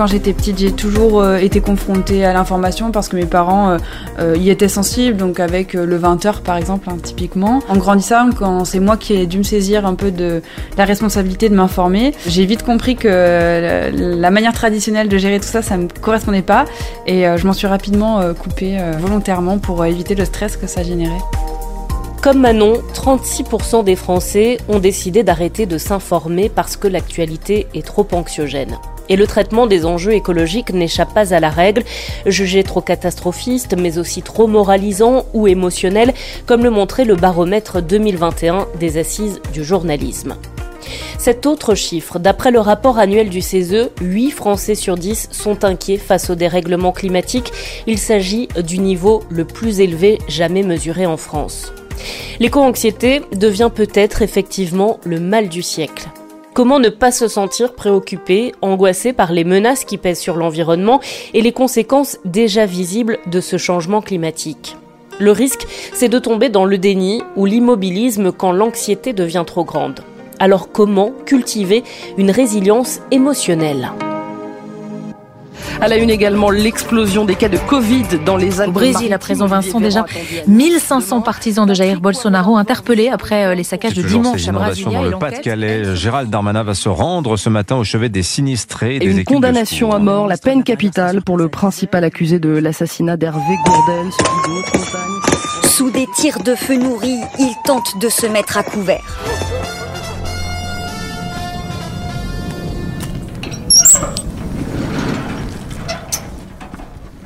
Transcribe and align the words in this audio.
quand 0.00 0.06
j'étais 0.06 0.32
petite, 0.32 0.58
j'ai 0.58 0.72
toujours 0.72 1.20
euh, 1.20 1.36
été 1.36 1.60
confrontée 1.60 2.24
à 2.24 2.32
l'information 2.32 2.90
parce 2.90 3.10
que 3.10 3.16
mes 3.16 3.26
parents 3.26 3.76
euh, 4.18 4.34
y 4.34 4.48
étaient 4.48 4.66
sensibles, 4.66 5.18
donc 5.18 5.40
avec 5.40 5.74
le 5.74 5.98
20h 5.98 6.40
par 6.40 6.56
exemple, 6.56 6.88
hein, 6.88 6.96
typiquement. 7.02 7.58
En 7.68 7.76
grandissant, 7.76 8.30
quand 8.30 8.64
c'est 8.64 8.80
moi 8.80 8.96
qui 8.96 9.12
ai 9.12 9.26
dû 9.26 9.36
me 9.36 9.42
saisir 9.42 9.84
un 9.84 9.94
peu 9.94 10.10
de 10.10 10.40
la 10.78 10.86
responsabilité 10.86 11.50
de 11.50 11.54
m'informer, 11.54 12.14
j'ai 12.26 12.46
vite 12.46 12.62
compris 12.62 12.96
que 12.96 13.90
la 13.92 14.30
manière 14.30 14.54
traditionnelle 14.54 15.10
de 15.10 15.18
gérer 15.18 15.38
tout 15.38 15.48
ça, 15.48 15.60
ça 15.60 15.76
me 15.76 15.86
correspondait 16.00 16.40
pas 16.40 16.64
et 17.06 17.24
je 17.36 17.46
m'en 17.46 17.52
suis 17.52 17.66
rapidement 17.66 18.22
coupée 18.32 18.78
volontairement 19.00 19.58
pour 19.58 19.84
éviter 19.84 20.14
le 20.14 20.24
stress 20.24 20.56
que 20.56 20.66
ça 20.66 20.82
générait. 20.82 21.20
Comme 22.22 22.40
Manon, 22.40 22.80
36% 22.94 23.84
des 23.84 23.96
Français 23.96 24.56
ont 24.70 24.78
décidé 24.78 25.24
d'arrêter 25.24 25.66
de 25.66 25.76
s'informer 25.76 26.48
parce 26.48 26.78
que 26.78 26.88
l'actualité 26.88 27.66
est 27.74 27.84
trop 27.84 28.06
anxiogène. 28.12 28.78
Et 29.10 29.16
le 29.16 29.26
traitement 29.26 29.66
des 29.66 29.84
enjeux 29.84 30.14
écologiques 30.14 30.72
n'échappe 30.72 31.12
pas 31.12 31.34
à 31.34 31.40
la 31.40 31.50
règle, 31.50 31.82
jugé 32.24 32.62
trop 32.62 32.80
catastrophiste, 32.80 33.76
mais 33.76 33.98
aussi 33.98 34.22
trop 34.22 34.46
moralisant 34.46 35.26
ou 35.34 35.48
émotionnel, 35.48 36.14
comme 36.46 36.62
le 36.62 36.70
montrait 36.70 37.04
le 37.04 37.16
baromètre 37.16 37.82
2021 37.82 38.68
des 38.78 38.96
assises 38.96 39.40
du 39.52 39.64
journalisme. 39.64 40.36
Cet 41.18 41.44
autre 41.44 41.74
chiffre, 41.74 42.18
d'après 42.18 42.50
le 42.50 42.60
rapport 42.60 42.98
annuel 42.98 43.28
du 43.28 43.42
CESE, 43.42 43.90
8 44.00 44.30
Français 44.30 44.74
sur 44.74 44.96
10 44.96 45.28
sont 45.32 45.64
inquiets 45.64 45.98
face 45.98 46.30
au 46.30 46.34
dérèglement 46.34 46.92
climatique. 46.92 47.52
Il 47.86 47.98
s'agit 47.98 48.48
du 48.64 48.78
niveau 48.78 49.22
le 49.28 49.44
plus 49.44 49.80
élevé 49.80 50.18
jamais 50.28 50.62
mesuré 50.62 51.04
en 51.04 51.16
France. 51.16 51.72
L'éco-anxiété 52.38 53.20
devient 53.32 53.70
peut-être 53.74 54.22
effectivement 54.22 54.98
le 55.04 55.20
mal 55.20 55.48
du 55.48 55.62
siècle. 55.62 56.08
Comment 56.60 56.78
ne 56.78 56.90
pas 56.90 57.10
se 57.10 57.26
sentir 57.26 57.72
préoccupé, 57.72 58.52
angoissé 58.60 59.14
par 59.14 59.32
les 59.32 59.44
menaces 59.44 59.86
qui 59.86 59.96
pèsent 59.96 60.20
sur 60.20 60.36
l'environnement 60.36 61.00
et 61.32 61.40
les 61.40 61.52
conséquences 61.52 62.18
déjà 62.26 62.66
visibles 62.66 63.18
de 63.28 63.40
ce 63.40 63.56
changement 63.56 64.02
climatique? 64.02 64.76
Le 65.18 65.32
risque, 65.32 65.66
c'est 65.94 66.10
de 66.10 66.18
tomber 66.18 66.50
dans 66.50 66.66
le 66.66 66.76
déni 66.76 67.22
ou 67.34 67.46
l'immobilisme 67.46 68.30
quand 68.30 68.52
l'anxiété 68.52 69.14
devient 69.14 69.44
trop 69.46 69.64
grande. 69.64 70.00
Alors 70.38 70.70
comment 70.70 71.12
cultiver 71.24 71.82
une 72.18 72.30
résilience 72.30 73.00
émotionnelle? 73.10 73.92
À 75.80 75.88
la 75.88 75.96
une 75.96 76.10
également, 76.10 76.50
l'explosion 76.50 77.24
des 77.24 77.34
cas 77.34 77.48
de 77.48 77.58
Covid 77.58 78.04
dans 78.24 78.36
les 78.36 78.60
Alpes. 78.60 78.70
Au 78.70 78.72
Brésil, 78.72 79.12
à 79.12 79.18
présent, 79.18 79.46
Vincent, 79.46 79.80
déjà 79.80 80.04
1500 80.46 81.20
partisans 81.22 81.66
de 81.66 81.74
Jair 81.74 82.00
Bolsonaro 82.00 82.56
interpellés 82.56 83.08
après 83.08 83.46
euh, 83.46 83.54
les 83.54 83.64
saccages 83.64 83.94
de 83.94 84.02
dimanche 84.02 84.46
à 84.48 84.52
Brasilia. 84.52 84.98
Dans 84.98 85.04
le 85.04 85.18
Pas-de-Calais, 85.18 85.94
Gérald 85.96 86.30
Darmanin 86.30 86.62
va 86.62 86.74
se 86.74 86.88
rendre 86.88 87.36
ce 87.36 87.48
matin 87.48 87.76
au 87.76 87.84
chevet 87.84 88.08
des 88.08 88.22
sinistrés. 88.22 88.96
Et 88.96 89.04
une 89.04 89.24
condamnation 89.24 89.92
à 89.92 89.98
mort, 89.98 90.26
la 90.26 90.36
peine 90.36 90.62
capitale 90.62 91.22
pour 91.22 91.36
le 91.36 91.48
principal 91.48 92.04
accusé 92.04 92.38
de 92.38 92.50
l'assassinat 92.50 93.16
d'Hervé 93.16 93.56
Gourdel. 93.64 94.10
Sous 95.64 95.90
des 95.90 96.06
tirs 96.14 96.42
de 96.42 96.54
feu 96.54 96.76
nourris, 96.76 97.20
il 97.38 97.54
tente 97.64 97.98
de 97.98 98.08
se 98.08 98.26
mettre 98.26 98.58
à 98.58 98.62
couvert. 98.62 99.18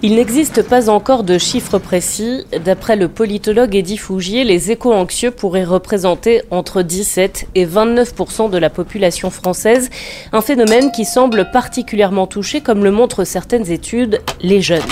Il 0.06 0.16
n'existe 0.16 0.60
pas 0.69 0.91
encore 0.91 1.22
de 1.22 1.38
chiffres 1.38 1.78
précis. 1.78 2.45
D'après 2.62 2.95
le 2.95 3.08
politologue 3.08 3.74
Eddie 3.74 3.96
Fougier, 3.96 4.45
les 4.45 4.70
éco-anxieux 4.70 5.30
pourraient 5.30 5.64
représenter 5.64 6.42
entre 6.51 6.83
17 6.83 7.46
et 7.55 7.64
29% 7.64 8.51
de 8.51 8.58
la 8.58 8.68
population 8.68 9.30
française, 9.30 9.89
un 10.34 10.42
phénomène 10.42 10.92
qui 10.92 11.06
semble 11.06 11.51
particulièrement 11.51 12.27
toucher, 12.27 12.61
comme 12.61 12.84
le 12.84 12.90
montrent 12.90 13.24
certaines 13.24 13.70
études, 13.70 14.20
les 14.42 14.61
jeunes. 14.61 14.83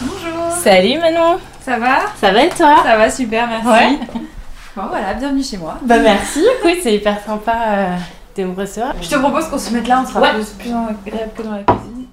Bonjour. 0.00 0.52
Salut 0.52 0.98
Manon. 1.00 1.36
Ça 1.62 1.78
va? 1.78 1.98
Ça 2.18 2.32
va 2.32 2.44
et 2.44 2.48
toi? 2.48 2.76
Ça 2.82 2.96
va 2.96 3.10
super, 3.10 3.46
merci. 3.46 3.98
Bon 4.74 4.84
voilà, 4.88 5.12
bienvenue 5.12 5.44
chez 5.44 5.58
moi. 5.58 5.78
Bah 5.82 5.98
merci, 5.98 6.42
oui 6.64 6.80
c'est 6.82 6.94
hyper 6.94 7.22
sympa 7.24 7.52
euh, 7.52 7.96
de 8.38 8.44
me 8.44 8.56
recevoir. 8.58 8.94
Je 9.02 9.08
te 9.08 9.16
propose 9.16 9.48
qu'on 9.48 9.58
se 9.58 9.70
mette 9.70 9.86
là, 9.86 10.02
on 10.02 10.08
sera 10.10 10.30
plus, 10.30 10.46
plus 10.46 10.70
agréable 10.70 11.30
que 11.36 11.42
dans 11.42 11.52
la 11.52 11.62
cuisine. 11.62 12.03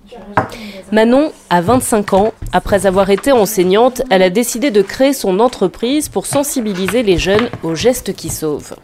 Manon 0.91 1.31
a 1.49 1.61
25 1.61 2.13
ans. 2.13 2.33
Après 2.51 2.85
avoir 2.85 3.09
été 3.09 3.31
enseignante, 3.31 4.01
elle 4.09 4.21
a 4.21 4.29
décidé 4.29 4.71
de 4.71 4.81
créer 4.81 5.13
son 5.13 5.39
entreprise 5.39 6.09
pour 6.09 6.25
sensibiliser 6.25 7.03
les 7.03 7.17
jeunes 7.17 7.49
aux 7.63 7.75
gestes 7.75 8.13
qui 8.13 8.29
sauvent. 8.29 8.75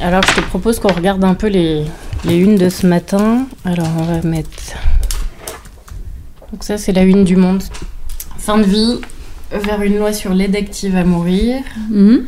Alors 0.00 0.22
je 0.22 0.40
te 0.40 0.40
propose 0.40 0.78
qu'on 0.78 0.92
regarde 0.92 1.24
un 1.24 1.34
peu 1.34 1.48
les, 1.48 1.84
les 2.24 2.36
unes 2.36 2.56
de 2.56 2.68
ce 2.68 2.86
matin. 2.86 3.46
Alors 3.64 3.88
on 3.98 4.04
va 4.04 4.22
mettre... 4.22 4.48
Donc 6.50 6.64
ça 6.64 6.78
c'est 6.78 6.92
la 6.92 7.02
une 7.02 7.24
du 7.24 7.36
monde. 7.36 7.62
Fin 8.38 8.58
de 8.58 8.64
vie, 8.64 9.00
vers 9.52 9.82
une 9.82 9.98
loi 9.98 10.12
sur 10.12 10.32
l'aide 10.32 10.56
active 10.56 10.96
à 10.96 11.04
mourir. 11.04 11.62
Mhm. 11.90 12.26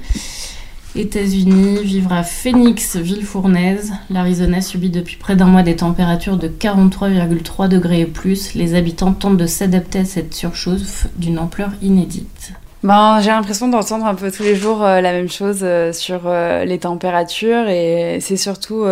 États-Unis, 0.94 1.82
vivre 1.82 2.12
à 2.12 2.22
Phoenix, 2.22 2.96
ville 2.96 3.24
fournaise. 3.24 3.92
L'Arizona 4.10 4.60
subit 4.60 4.90
depuis 4.90 5.16
près 5.16 5.36
d'un 5.36 5.46
mois 5.46 5.62
des 5.62 5.76
températures 5.76 6.36
de 6.36 6.48
43,3 6.48 7.68
degrés 7.68 8.00
et 8.00 8.06
plus. 8.06 8.54
Les 8.54 8.74
habitants 8.74 9.12
tentent 9.12 9.38
de 9.38 9.46
s'adapter 9.46 10.00
à 10.00 10.04
cette 10.04 10.34
surchauffe 10.34 11.06
d'une 11.16 11.38
ampleur 11.38 11.70
inédite. 11.80 12.52
Ben, 12.82 13.20
j'ai 13.20 13.30
l'impression 13.30 13.68
d'entendre 13.68 14.06
un 14.06 14.16
peu 14.16 14.32
tous 14.32 14.42
les 14.42 14.56
jours 14.56 14.82
euh, 14.82 15.00
la 15.00 15.12
même 15.12 15.30
chose 15.30 15.60
euh, 15.62 15.92
sur 15.92 16.22
euh, 16.26 16.64
les 16.64 16.80
températures 16.80 17.68
et 17.68 18.18
c'est 18.20 18.36
surtout, 18.36 18.84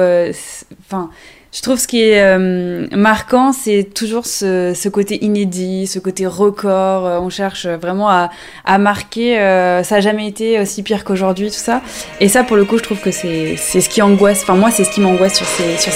enfin, 0.86 1.10
je 1.52 1.62
trouve 1.62 1.80
ce 1.80 1.88
qui 1.88 2.00
est 2.00 2.20
euh, 2.20 2.86
marquant, 2.92 3.52
c'est 3.52 3.82
toujours 3.92 4.24
ce, 4.24 4.88
côté 4.88 5.24
inédit, 5.24 5.88
ce 5.88 5.98
côté 5.98 6.24
record. 6.26 7.06
Euh, 7.06 7.18
on 7.18 7.28
cherche 7.28 7.66
vraiment 7.66 8.08
à, 8.08 8.78
marquer. 8.78 9.38
Euh, 9.40 9.82
ça 9.82 9.96
n'a 9.96 10.00
jamais 10.00 10.28
été 10.28 10.60
aussi 10.60 10.84
pire 10.84 11.02
qu'aujourd'hui, 11.02 11.48
tout 11.48 11.56
ça. 11.56 11.82
Et 12.20 12.28
ça, 12.28 12.44
pour 12.44 12.56
le 12.56 12.64
coup, 12.64 12.78
je 12.78 12.84
trouve 12.84 13.00
que 13.00 13.10
c'est 13.10 13.56
ce 13.56 13.88
qui 13.88 14.00
angoisse. 14.00 14.42
Enfin, 14.42 14.54
moi, 14.54 14.70
c'est 14.70 14.84
ce 14.84 14.92
qui 14.92 15.00
m'angoisse 15.00 15.34
sur 15.34 15.46
ces, 15.46 15.76
sur 15.76 15.92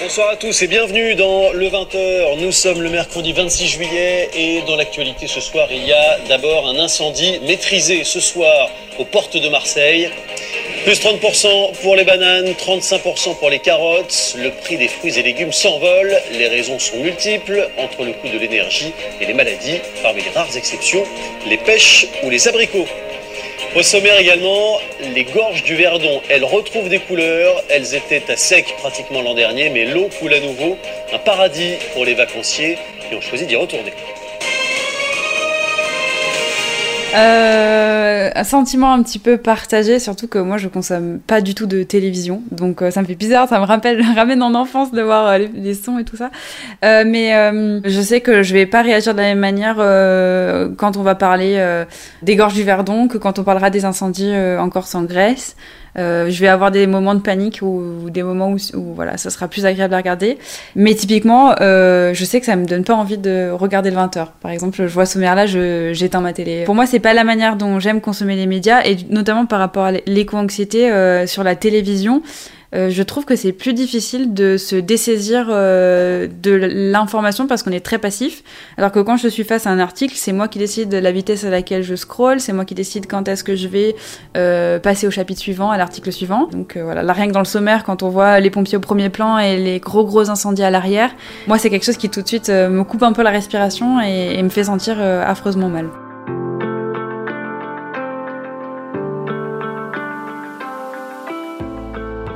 Bonsoir 0.00 0.30
à 0.30 0.36
tous 0.36 0.62
et 0.62 0.66
bienvenue 0.66 1.14
dans 1.14 1.52
le 1.52 1.68
20h. 1.68 2.40
Nous 2.40 2.52
sommes 2.52 2.82
le 2.82 2.90
mercredi 2.90 3.32
26 3.32 3.66
juillet 3.66 4.30
et 4.34 4.62
dans 4.66 4.76
l'actualité 4.76 5.26
ce 5.26 5.40
soir, 5.40 5.68
il 5.70 5.86
y 5.86 5.92
a 5.92 6.18
d'abord 6.28 6.66
un 6.66 6.78
incendie 6.78 7.40
maîtrisé 7.46 8.04
ce 8.04 8.20
soir 8.20 8.70
aux 8.98 9.04
portes 9.04 9.36
de 9.36 9.48
Marseille. 9.48 10.10
Plus 10.84 11.00
30% 11.00 11.80
pour 11.80 11.94
les 11.94 12.02
bananes, 12.02 12.54
35% 12.54 13.38
pour 13.38 13.50
les 13.50 13.60
carottes. 13.60 14.34
Le 14.36 14.50
prix 14.50 14.76
des 14.76 14.88
fruits 14.88 15.16
et 15.16 15.22
légumes 15.22 15.52
s'envole. 15.52 16.20
Les 16.32 16.48
raisons 16.48 16.80
sont 16.80 16.96
multiples 16.96 17.68
entre 17.78 18.04
le 18.04 18.12
coût 18.12 18.28
de 18.28 18.36
l'énergie 18.36 18.92
et 19.20 19.26
les 19.26 19.32
maladies. 19.32 19.78
Parmi 20.02 20.22
les 20.22 20.30
rares 20.30 20.56
exceptions, 20.56 21.04
les 21.46 21.56
pêches 21.56 22.08
ou 22.24 22.30
les 22.30 22.48
abricots. 22.48 22.88
Au 23.76 23.82
sommaire 23.82 24.18
également, 24.18 24.80
les 25.14 25.22
gorges 25.22 25.62
du 25.62 25.76
Verdon. 25.76 26.20
Elles 26.28 26.44
retrouvent 26.44 26.88
des 26.88 26.98
couleurs. 26.98 27.62
Elles 27.68 27.94
étaient 27.94 28.24
à 28.28 28.36
sec 28.36 28.74
pratiquement 28.78 29.22
l'an 29.22 29.34
dernier, 29.34 29.68
mais 29.68 29.84
l'eau 29.84 30.08
coule 30.18 30.34
à 30.34 30.40
nouveau. 30.40 30.76
Un 31.12 31.18
paradis 31.18 31.74
pour 31.94 32.04
les 32.04 32.14
vacanciers 32.14 32.76
qui 33.08 33.14
ont 33.14 33.20
choisi 33.20 33.46
d'y 33.46 33.54
retourner. 33.54 33.92
Euh, 37.14 38.30
un 38.34 38.44
sentiment 38.44 38.92
un 38.92 39.02
petit 39.02 39.18
peu 39.18 39.36
partagé, 39.36 39.98
surtout 39.98 40.28
que 40.28 40.38
moi 40.38 40.56
je 40.56 40.68
consomme 40.68 41.18
pas 41.20 41.40
du 41.40 41.54
tout 41.54 41.66
de 41.66 41.82
télévision, 41.82 42.42
donc 42.50 42.82
euh, 42.82 42.90
ça 42.90 43.02
me 43.02 43.06
fait 43.06 43.14
bizarre, 43.14 43.48
ça 43.48 43.58
me 43.58 43.64
rappelle, 43.64 44.02
ramène 44.16 44.42
en 44.42 44.54
enfance 44.54 44.92
de 44.92 45.02
voir 45.02 45.26
euh, 45.26 45.38
les, 45.54 45.74
sons 45.74 45.98
et 45.98 46.04
tout 46.04 46.16
ça. 46.16 46.30
Euh, 46.84 47.04
mais 47.06 47.32
je 47.84 48.00
sais 48.00 48.20
que 48.20 48.42
je 48.42 48.52
vais 48.52 48.66
pas 48.66 48.82
réagir 48.82 49.14
de 49.14 49.18
la 49.18 49.34
même 49.34 49.38
manière 49.38 49.76
quand 50.76 50.96
on 50.96 51.02
va 51.02 51.14
parler 51.14 51.84
des 52.22 52.36
gorges 52.36 52.54
du 52.54 52.62
Verdon 52.62 53.08
que 53.08 53.18
quand 53.18 53.38
on 53.38 53.44
parlera 53.44 53.70
des 53.70 53.84
incendies 53.84 54.34
encore 54.58 54.86
sans 54.86 55.02
Grèce. 55.02 55.56
Euh, 55.98 56.30
je 56.30 56.40
vais 56.40 56.48
avoir 56.48 56.70
des 56.70 56.86
moments 56.86 57.14
de 57.14 57.20
panique 57.20 57.60
ou, 57.62 58.08
des 58.10 58.22
moments 58.22 58.52
où, 58.52 58.94
voilà, 58.94 59.16
ça 59.16 59.30
sera 59.30 59.48
plus 59.48 59.66
agréable 59.66 59.94
à 59.94 59.98
regarder. 59.98 60.38
Mais 60.74 60.94
typiquement, 60.94 61.54
euh, 61.60 62.14
je 62.14 62.24
sais 62.24 62.40
que 62.40 62.46
ça 62.46 62.56
me 62.56 62.64
donne 62.64 62.84
pas 62.84 62.94
envie 62.94 63.18
de 63.18 63.50
regarder 63.50 63.90
le 63.90 63.96
20h. 63.96 64.28
Par 64.40 64.50
exemple, 64.50 64.76
je 64.76 64.92
vois 64.92 65.06
sommaire 65.06 65.34
là, 65.34 65.46
j'éteins 65.46 66.20
ma 66.20 66.32
télé. 66.32 66.64
Pour 66.64 66.74
moi, 66.74 66.86
c'est 66.86 67.00
pas 67.00 67.14
la 67.14 67.24
manière 67.24 67.56
dont 67.56 67.80
j'aime 67.80 68.00
consommer 68.00 68.36
les 68.36 68.46
médias 68.46 68.82
et 68.84 68.96
notamment 69.10 69.46
par 69.46 69.58
rapport 69.58 69.84
à 69.84 69.92
l'éco-anxiété 70.06 70.90
euh, 70.90 71.26
sur 71.26 71.44
la 71.44 71.56
télévision. 71.56 72.22
Euh, 72.74 72.90
je 72.90 73.02
trouve 73.02 73.24
que 73.24 73.36
c'est 73.36 73.52
plus 73.52 73.74
difficile 73.74 74.32
de 74.32 74.56
se 74.56 74.76
dessaisir 74.76 75.48
euh, 75.50 76.26
de 76.42 76.52
l'information 76.52 77.46
parce 77.46 77.62
qu'on 77.62 77.70
est 77.70 77.84
très 77.84 77.98
passif. 77.98 78.42
Alors 78.78 78.92
que 78.92 79.00
quand 79.00 79.16
je 79.16 79.28
suis 79.28 79.44
face 79.44 79.66
à 79.66 79.70
un 79.70 79.78
article, 79.78 80.14
c'est 80.16 80.32
moi 80.32 80.48
qui 80.48 80.58
décide 80.58 80.88
de 80.88 80.96
la 80.96 81.12
vitesse 81.12 81.44
à 81.44 81.50
laquelle 81.50 81.82
je 81.82 81.94
scroll, 81.94 82.40
c'est 82.40 82.52
moi 82.52 82.64
qui 82.64 82.74
décide 82.74 83.06
quand 83.06 83.28
est-ce 83.28 83.44
que 83.44 83.56
je 83.56 83.68
vais 83.68 83.94
euh, 84.36 84.78
passer 84.78 85.06
au 85.06 85.10
chapitre 85.10 85.40
suivant, 85.40 85.70
à 85.70 85.76
l'article 85.76 86.12
suivant. 86.12 86.48
Donc 86.50 86.78
voilà, 86.82 87.02
là 87.02 87.12
rien 87.12 87.28
que 87.28 87.32
dans 87.32 87.40
le 87.40 87.44
sommaire, 87.44 87.84
quand 87.84 88.02
on 88.02 88.08
voit 88.08 88.40
les 88.40 88.50
pompiers 88.50 88.76
au 88.76 88.80
premier 88.80 89.10
plan 89.10 89.38
et 89.38 89.56
les 89.56 89.78
gros 89.78 90.04
gros 90.04 90.30
incendies 90.30 90.62
à 90.62 90.70
l'arrière, 90.70 91.10
moi 91.46 91.58
c'est 91.58 91.70
quelque 91.70 91.84
chose 91.84 91.96
qui 91.96 92.08
tout 92.08 92.22
de 92.22 92.28
suite 92.28 92.48
me 92.48 92.82
coupe 92.84 93.02
un 93.02 93.12
peu 93.12 93.22
la 93.22 93.30
respiration 93.30 94.00
et 94.00 94.42
me 94.42 94.48
fait 94.48 94.64
sentir 94.64 95.00
affreusement 95.00 95.68
mal. 95.68 95.88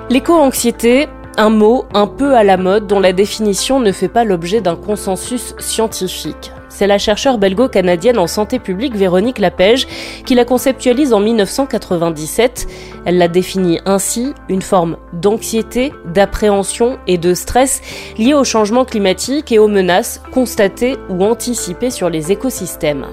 L'éco-anxiété, 0.08 1.08
Un 1.36 1.50
mot 1.50 1.84
un 1.92 2.06
peu 2.06 2.34
à 2.34 2.44
la 2.44 2.56
mode 2.56 2.86
dont 2.86 3.00
la 3.00 3.12
définition 3.12 3.80
ne 3.80 3.92
fait 3.92 4.08
pas 4.08 4.24
l'objet 4.24 4.62
d'un 4.62 4.76
consensus 4.76 5.54
scientifique. 5.58 6.52
C'est 6.70 6.86
la 6.86 6.96
chercheure 6.96 7.36
belgo-canadienne 7.36 8.18
en 8.18 8.26
santé 8.26 8.58
publique 8.58 8.94
Véronique 8.94 9.38
Lapège 9.38 9.86
qui 10.24 10.34
la 10.34 10.46
conceptualise 10.46 11.12
en 11.12 11.20
1997. 11.20 12.68
Elle 13.04 13.18
la 13.18 13.28
définit 13.28 13.80
ainsi 13.84 14.32
une 14.48 14.62
forme 14.62 14.96
d'anxiété, 15.12 15.92
d'appréhension 16.06 16.98
et 17.06 17.18
de 17.18 17.34
stress 17.34 17.82
liés 18.16 18.34
au 18.34 18.44
changement 18.44 18.86
climatique 18.86 19.52
et 19.52 19.58
aux 19.58 19.68
menaces 19.68 20.22
constatées 20.32 20.96
ou 21.10 21.24
anticipées 21.24 21.90
sur 21.90 22.08
les 22.08 22.32
écosystèmes. 22.32 23.06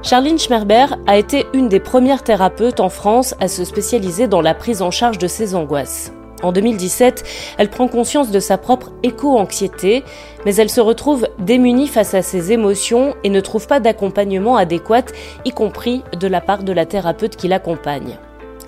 Charline 0.00 0.38
Schmerber 0.38 0.86
a 1.08 1.18
été 1.18 1.46
une 1.52 1.68
des 1.68 1.80
premières 1.80 2.22
thérapeutes 2.22 2.78
en 2.78 2.88
France 2.88 3.34
à 3.40 3.48
se 3.48 3.64
spécialiser 3.64 4.28
dans 4.28 4.40
la 4.40 4.54
prise 4.54 4.80
en 4.80 4.92
charge 4.92 5.18
de 5.18 5.26
ces 5.26 5.56
angoisses. 5.56 6.12
En 6.40 6.52
2017, 6.52 7.24
elle 7.58 7.68
prend 7.68 7.88
conscience 7.88 8.30
de 8.30 8.38
sa 8.38 8.58
propre 8.58 8.92
éco-anxiété, 9.02 10.04
mais 10.46 10.54
elle 10.54 10.70
se 10.70 10.80
retrouve 10.80 11.28
démunie 11.40 11.88
face 11.88 12.14
à 12.14 12.22
ses 12.22 12.52
émotions 12.52 13.16
et 13.24 13.28
ne 13.28 13.40
trouve 13.40 13.66
pas 13.66 13.80
d'accompagnement 13.80 14.56
adéquat, 14.56 15.06
y 15.44 15.50
compris 15.50 16.04
de 16.18 16.28
la 16.28 16.40
part 16.40 16.62
de 16.62 16.72
la 16.72 16.86
thérapeute 16.86 17.34
qui 17.34 17.48
l'accompagne. 17.48 18.18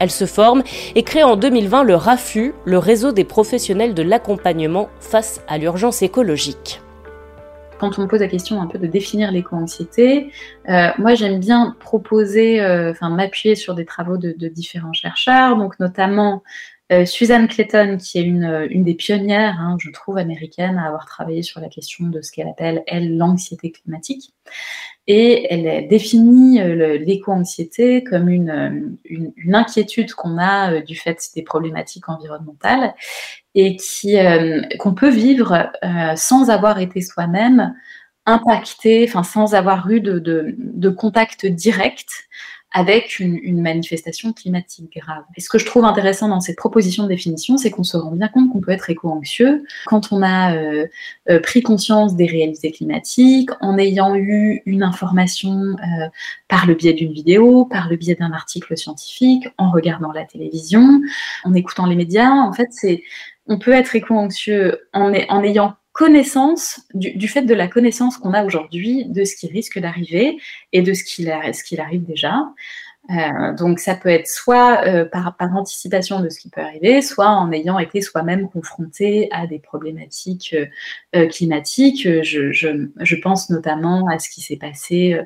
Elle 0.01 0.11
se 0.11 0.27
forme 0.27 0.65
et 0.97 1.05
crée 1.05 1.23
en 1.23 1.37
2020 1.37 1.85
le 1.85 1.95
RAFU, 1.95 2.55
le 2.65 2.79
réseau 2.79 3.13
des 3.13 3.25
professionnels 3.25 3.95
de 3.95 4.03
l'accompagnement 4.03 4.89
face 4.99 5.43
à 5.47 5.59
l'urgence 5.59 6.03
écologique 6.03 6.81
quand 7.81 7.99
on 7.99 8.03
me 8.03 8.07
pose 8.07 8.21
la 8.21 8.29
question 8.29 8.61
un 8.61 8.67
peu 8.67 8.79
de 8.79 8.87
définir 8.87 9.33
l'éco-anxiété, 9.33 10.31
euh, 10.69 10.89
moi 10.99 11.15
j'aime 11.15 11.41
bien 11.41 11.75
proposer, 11.81 12.61
euh, 12.61 12.91
enfin 12.91 13.09
m'appuyer 13.09 13.55
sur 13.55 13.75
des 13.75 13.87
travaux 13.87 14.19
de, 14.19 14.49
différents 14.49 14.93
chercheurs, 14.93 15.57
donc 15.57 15.81
notamment 15.81 16.43
euh, 16.93 17.07
Suzanne 17.07 17.49
Clayton, 17.49 17.97
qui 17.97 18.19
est 18.19 18.23
une, 18.23 18.85
des 18.85 18.95
pionnières, 18.95 19.57
hein, 19.59 19.77
je 19.81 19.91
trouve, 19.91 20.19
américaine, 20.19 20.77
à 20.77 20.89
avoir 20.89 21.07
travaillé 21.07 21.43
sur 21.43 21.61
la 21.61 21.69
question 21.69 22.09
de 22.09 22.21
ce 22.21 22.33
qu'elle 22.33 22.49
appelle, 22.49 22.83
elle, 22.87 23.17
l'anxiété 23.17 23.71
climatique. 23.71 24.35
Et 25.07 25.47
elle 25.51 25.89
définit 25.89 26.61
l'éco-anxiété 26.99 28.05
comme 28.05 28.29
une 28.29 28.99
inquiétude 29.53 30.13
qu'on 30.13 30.39
a 30.39 30.83
du 30.83 30.97
fait 30.97 31.19
des 31.35 31.43
problématiques 31.43 32.09
environnementales 32.09 32.95
et 33.55 33.77
qui 33.77 34.19
euh, 34.19 34.63
qu'on 34.79 34.95
peut 34.95 35.11
vivre 35.11 35.71
euh, 35.85 36.17
sans 36.17 36.51
avoir 36.51 36.79
été 36.79 37.01
soi-même 37.01 37.75
impacté, 38.27 39.07
enfin 39.09 39.23
sans 39.23 39.55
avoir 39.55 39.91
eu 39.91 40.01
de, 40.01 40.19
de, 40.21 40.89
contact 40.91 41.47
direct 41.47 42.29
avec 42.73 43.19
une, 43.19 43.61
manifestation 43.61 44.33
climatique 44.33 44.97
grave. 44.97 45.25
Et 45.37 45.41
ce 45.41 45.49
que 45.49 45.59
je 45.59 45.67
trouve 45.67 45.85
intéressant 45.85 46.29
dans 46.29 46.41
cette 46.41 46.57
proposition 46.57 47.03
de 47.03 47.09
définition, 47.09 47.57
c'est 47.57 47.73
qu'on 47.73 47.83
se 47.83 47.97
rend 47.97 48.13
bien 48.13 48.29
compte 48.29 48.53
qu'on 48.53 48.61
peut 48.61 48.71
être 48.71 48.89
éco-anxieux 48.91 49.65
quand 49.87 50.13
on 50.13 50.23
a 50.23 50.55
euh, 50.55 50.87
pris 51.43 51.63
conscience 51.63 52.15
des 52.15 52.27
réalités 52.27 52.71
climatiques, 52.71 53.51
en 53.61 53.77
ayant 53.77 54.15
eu 54.15 54.63
une 54.67 54.85
information 54.85 55.75
par 56.47 56.67
le 56.67 56.75
biais 56.75 56.93
d'une 56.93 57.13
vidéo, 57.13 57.65
par 57.65 57.89
le 57.89 57.97
biais 57.97 58.15
d'un 58.15 58.31
article 58.31 58.77
scientifique, 58.77 59.49
en 59.59 59.73
regardant 59.73 60.13
la 60.13 60.25
télévision, 60.25 61.01
en 61.43 61.55
écoutant 61.55 61.87
les 61.87 61.97
médias. 61.97 62.31
En 62.31 62.53
fait, 62.53 62.69
c'est 62.71 63.03
on 63.51 63.59
peut 63.59 63.73
être 63.73 63.95
éco-anxieux 63.97 64.79
en, 64.95 65.13
ayant 65.13 65.75
connaissance 65.93 66.83
du, 66.95 67.29
fait 67.29 67.43
de 67.43 67.53
la 67.53 67.67
connaissance 67.67 68.17
qu'on 68.17 68.33
a 68.33 68.45
aujourd'hui 68.45 69.05
de 69.07 69.25
ce 69.25 69.35
qui 69.35 69.49
risque 69.49 69.79
d'arriver 69.79 70.39
et 70.73 70.83
de 70.83 70.95
ce 70.95 71.03
qu'il 71.03 71.27
ce 71.27 71.81
arrive 71.81 72.05
déjà. 72.07 72.45
Euh, 73.11 73.55
donc 73.55 73.81
ça 73.81 73.97
peut 73.97 74.09
être 74.09 74.29
soit 74.29 74.87
euh, 74.87 75.05
par, 75.05 75.35
anticipation 75.41 76.21
de 76.21 76.29
ce 76.29 76.39
qui 76.39 76.49
peut 76.49 76.61
arriver, 76.61 77.03
soit 77.03 77.29
en 77.29 77.51
ayant 77.51 77.79
été 77.79 78.03
soi-même 78.03 78.49
confronté 78.49 79.29
à 79.33 79.49
des 79.49 79.59
problématiques 79.59 80.55
euh, 81.17 81.27
climatiques. 81.27 82.07
Je, 82.23 83.17
pense 83.21 83.51
notamment 83.51 84.07
à 84.07 84.19
ce 84.19 84.31
qui 84.31 84.41
s'est 84.41 84.57
passé 84.57 85.19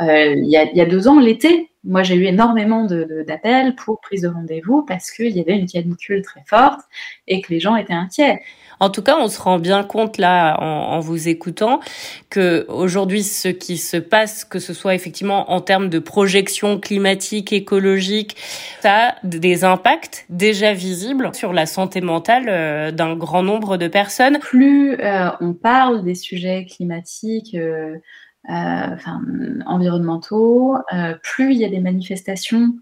il 0.00 0.46
y, 0.46 0.56
a, 0.56 0.64
il, 0.64 0.76
y 0.76 0.80
a, 0.80 0.86
deux 0.86 1.08
ans, 1.08 1.20
l'été. 1.20 1.70
Moi, 1.84 2.02
j'ai 2.02 2.14
eu 2.14 2.24
énormément 2.24 2.84
d'appels 2.84 3.70
de, 3.70 3.76
pour 3.76 4.00
prise 4.00 4.22
de 4.22 4.28
rendez-vous 4.28 4.82
parce 4.86 5.10
qu'il 5.10 5.36
y 5.36 5.40
avait 5.40 5.58
une 5.58 5.66
canicule 5.66 6.22
très 6.22 6.42
forte 6.46 6.80
et 7.28 7.42
que 7.42 7.52
les 7.52 7.60
gens 7.60 7.76
étaient 7.76 7.92
inquiets. 7.92 8.40
En 8.80 8.90
tout 8.90 9.02
cas, 9.02 9.16
on 9.18 9.28
se 9.28 9.40
rend 9.40 9.58
bien 9.58 9.84
compte 9.84 10.18
là, 10.18 10.56
en, 10.60 10.98
vous 11.00 11.28
écoutant, 11.28 11.80
que 12.30 12.66
aujourd'hui, 12.68 13.22
ce 13.22 13.48
qui 13.48 13.76
se 13.76 13.96
passe, 13.96 14.44
que 14.44 14.58
ce 14.58 14.72
soit 14.72 14.94
effectivement 14.94 15.52
en 15.52 15.60
termes 15.60 15.88
de 15.88 15.98
projection 15.98 16.80
climatique, 16.80 17.52
écologique, 17.52 18.36
ça 18.80 19.10
a 19.10 19.14
des 19.22 19.64
impacts 19.64 20.26
déjà 20.28 20.72
visibles 20.72 21.30
sur 21.34 21.52
la 21.52 21.66
santé 21.66 22.00
mentale 22.00 22.46
euh, 22.48 22.90
d'un 22.90 23.14
grand 23.14 23.42
nombre 23.42 23.76
de 23.76 23.88
personnes. 23.88 24.38
Plus 24.40 24.94
euh, 25.00 25.28
on 25.40 25.52
parle 25.52 26.02
des 26.02 26.14
sujets 26.14 26.66
climatiques. 26.66 27.54
Euh, 27.54 27.96
enfin, 28.48 29.22
environnementaux, 29.66 30.76
plus 31.22 31.54
il 31.54 31.60
y 31.60 31.64
a 31.64 31.68
des 31.68 31.80
manifestations 31.80 32.74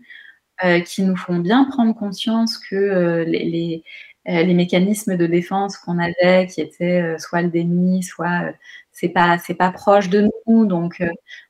qui 0.87 1.03
nous 1.03 1.17
font 1.17 1.38
bien 1.38 1.64
prendre 1.64 1.94
conscience 1.94 2.59
que 2.59 3.25
les, 3.26 3.44
les, 3.44 3.85
euh, 4.29 4.55
mécanismes 4.55 5.17
de 5.17 5.26
défense 5.26 5.76
qu'on 5.76 5.99
avait, 5.99 6.47
qui 6.47 6.61
étaient 6.61 7.03
euh, 7.03 7.19
soit 7.19 7.43
le 7.43 7.49
déni, 7.50 8.05
soit 8.05 8.44
euh, 8.44 8.53
c'est 8.93 9.09
pas 9.09 9.37
c'est 9.38 9.55
pas 9.55 9.73
proche 9.73 10.11
de 10.11 10.29
nous, 10.47 10.67
donc 10.67 11.03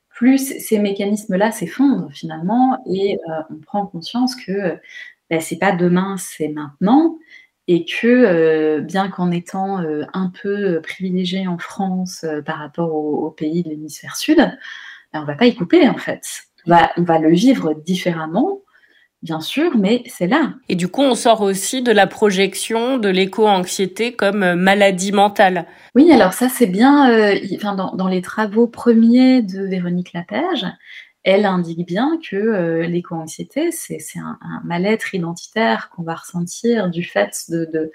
plus 0.09 0.59
ces 0.59 0.79
mécanismes-là 0.79 1.51
s'effondrent 1.51 2.11
finalement 2.11 2.81
et 2.91 3.17
on 3.51 3.57
prend 3.57 3.85
conscience 3.85 4.35
que 4.35 4.79
ben, 5.29 5.39
c'est 5.39 5.57
pas 5.57 5.71
demain, 5.73 6.15
c'est 6.17 6.47
maintenant 6.47 7.17
et 7.67 7.85
que 7.85 8.79
bien 8.81 9.09
qu'en 9.09 9.31
étant 9.31 9.77
un 10.13 10.31
peu 10.41 10.81
privilégié 10.81 11.47
en 11.47 11.57
France 11.57 12.25
par 12.45 12.59
rapport 12.59 12.93
aux, 12.93 13.31
pays 13.31 13.63
de 13.63 13.69
l'hémisphère 13.69 14.15
sud, 14.15 14.37
ben, 14.37 15.21
on 15.21 15.25
va 15.25 15.35
pas 15.35 15.45
y 15.45 15.55
couper 15.55 15.87
en 15.87 15.97
fait. 15.97 16.25
va, 16.65 16.91
on 16.97 17.03
va 17.03 17.19
le 17.19 17.31
vivre 17.31 17.73
différemment 17.73 18.63
bien 19.23 19.39
sûr, 19.39 19.77
mais 19.77 20.03
c'est 20.05 20.27
là. 20.27 20.53
Et 20.69 20.75
du 20.75 20.89
coup, 20.89 21.01
on 21.01 21.15
sort 21.15 21.41
aussi 21.41 21.81
de 21.81 21.91
la 21.91 22.07
projection 22.07 22.97
de 22.97 23.07
l'éco-anxiété 23.07 24.13
comme 24.13 24.43
euh, 24.43 24.55
maladie 24.55 25.13
mentale. 25.13 25.65
Oui, 25.95 26.11
alors 26.11 26.33
ça, 26.33 26.49
c'est 26.49 26.67
bien, 26.67 27.09
euh, 27.09 27.35
enfin, 27.55 27.73
dans, 27.73 28.07
les 28.07 28.21
travaux 28.21 28.67
premiers 28.67 29.41
de 29.41 29.65
Véronique 29.65 30.11
Lapage, 30.13 30.65
elle 31.23 31.45
indique 31.45 31.85
bien 31.85 32.19
que 32.29 32.35
euh, 32.35 32.85
l'éco-anxiété, 32.85 33.71
c'est 33.71 33.99
un, 34.17 34.37
mal-être 34.63 35.15
identitaire 35.15 35.89
qu'on 35.89 36.03
va 36.03 36.15
ressentir 36.15 36.89
du 36.89 37.03
fait 37.03 37.45
de, 37.49 37.91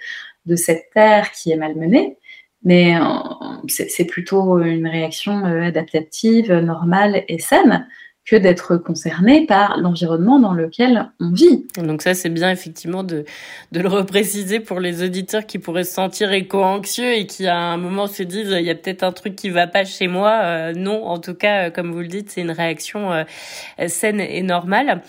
de, 0.47 0.57
cette 0.57 0.91
terre 0.95 1.31
qui 1.33 1.51
est 1.51 1.57
malmenée. 1.57 2.17
Mais 2.65 2.95
c'est 3.69 4.05
plutôt 4.05 4.59
une 4.59 4.89
réaction 4.89 5.45
adaptative, 5.45 6.53
normale 6.53 7.23
et 7.29 7.39
saine 7.39 7.87
que 8.29 8.37
d'être 8.37 8.77
concerné 8.77 9.47
par 9.47 9.79
l'environnement 9.79 10.39
dans 10.39 10.53
lequel 10.53 11.11
on 11.19 11.33
vit. 11.33 11.67
Donc 11.79 12.03
ça, 12.03 12.13
c'est 12.13 12.29
bien 12.29 12.51
effectivement 12.51 13.03
de, 13.03 13.25
de 13.73 13.81
le 13.81 13.89
repréciser 13.89 14.61
pour 14.61 14.81
les 14.81 15.03
auditeurs 15.03 15.47
qui 15.47 15.59
pourraient 15.59 15.85
se 15.85 15.95
sentir 15.95 16.31
éco-anxieux 16.33 17.15
et 17.15 17.27
qui 17.27 17.47
à 17.47 17.57
un 17.57 17.79
moment 17.79 18.07
se 18.07 18.23
disent 18.23 18.55
il 18.59 18.67
y 18.67 18.71
a 18.71 18.75
peut-être 18.75 19.03
un 19.03 19.13
truc 19.13 19.35
qui 19.35 19.49
va 19.49 19.67
pas 19.67 19.87
chez 19.87 20.09
moi. 20.09 20.41
Euh, 20.43 20.73
non, 20.77 21.07
en 21.07 21.19
tout 21.19 21.35
cas, 21.35 21.69
euh, 21.69 21.71
comme 21.71 21.91
vous 21.91 22.01
le 22.01 22.09
dites, 22.09 22.31
c'est 22.31 22.43
une 22.43 22.51
réaction 22.51 23.13
euh, 23.13 23.25
saine 23.87 24.21
et 24.21 24.43
normale. 24.43 25.01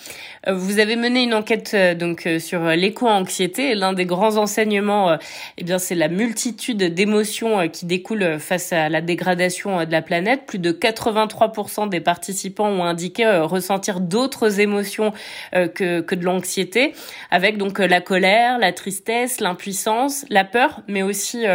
vous 0.47 0.79
avez 0.79 0.95
mené 0.95 1.23
une 1.23 1.33
enquête 1.33 1.75
donc 1.97 2.27
sur 2.39 2.63
l'éco-anxiété. 2.63 3.75
L'un 3.75 3.91
des 3.91 4.05
grands 4.05 4.37
enseignements, 4.37 5.17
eh 5.57 5.63
bien, 5.63 5.77
c'est 5.77 5.95
la 5.95 6.07
multitude 6.07 6.93
d'émotions 6.93 7.67
qui 7.67 7.85
découlent 7.85 8.39
face 8.39 8.71
à 8.71 8.87
la 8.87 9.01
dégradation 9.01 9.85
de 9.85 9.91
la 9.91 10.01
planète. 10.01 10.45
Plus 10.45 10.59
de 10.59 10.71
83% 10.71 11.89
des 11.89 11.99
participants 11.99 12.69
ont 12.69 12.83
indiqué 12.83 13.08
euh, 13.19 13.45
ressentir 13.45 13.99
d'autres 13.99 14.59
émotions 14.59 15.13
euh, 15.55 15.67
que, 15.67 16.01
que 16.01 16.15
de 16.15 16.23
l'anxiété, 16.23 16.93
avec 17.31 17.57
donc 17.57 17.79
euh, 17.79 17.87
la 17.87 18.01
colère, 18.01 18.59
la 18.59 18.71
tristesse, 18.71 19.39
l'impuissance, 19.39 20.25
la 20.29 20.43
peur, 20.43 20.81
mais 20.87 21.03
aussi 21.03 21.45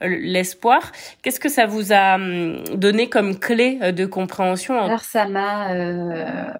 l'espoir. 0.00 0.92
Qu'est-ce 1.22 1.40
que 1.40 1.48
ça 1.48 1.66
vous 1.66 1.92
a 1.92 2.14
hum, 2.14 2.62
donné 2.74 3.08
comme 3.08 3.38
clé 3.38 3.78
de 3.92 4.06
compréhension 4.06 4.78
Alors 4.78 5.00
ça 5.00 5.26
m'a, 5.26 5.74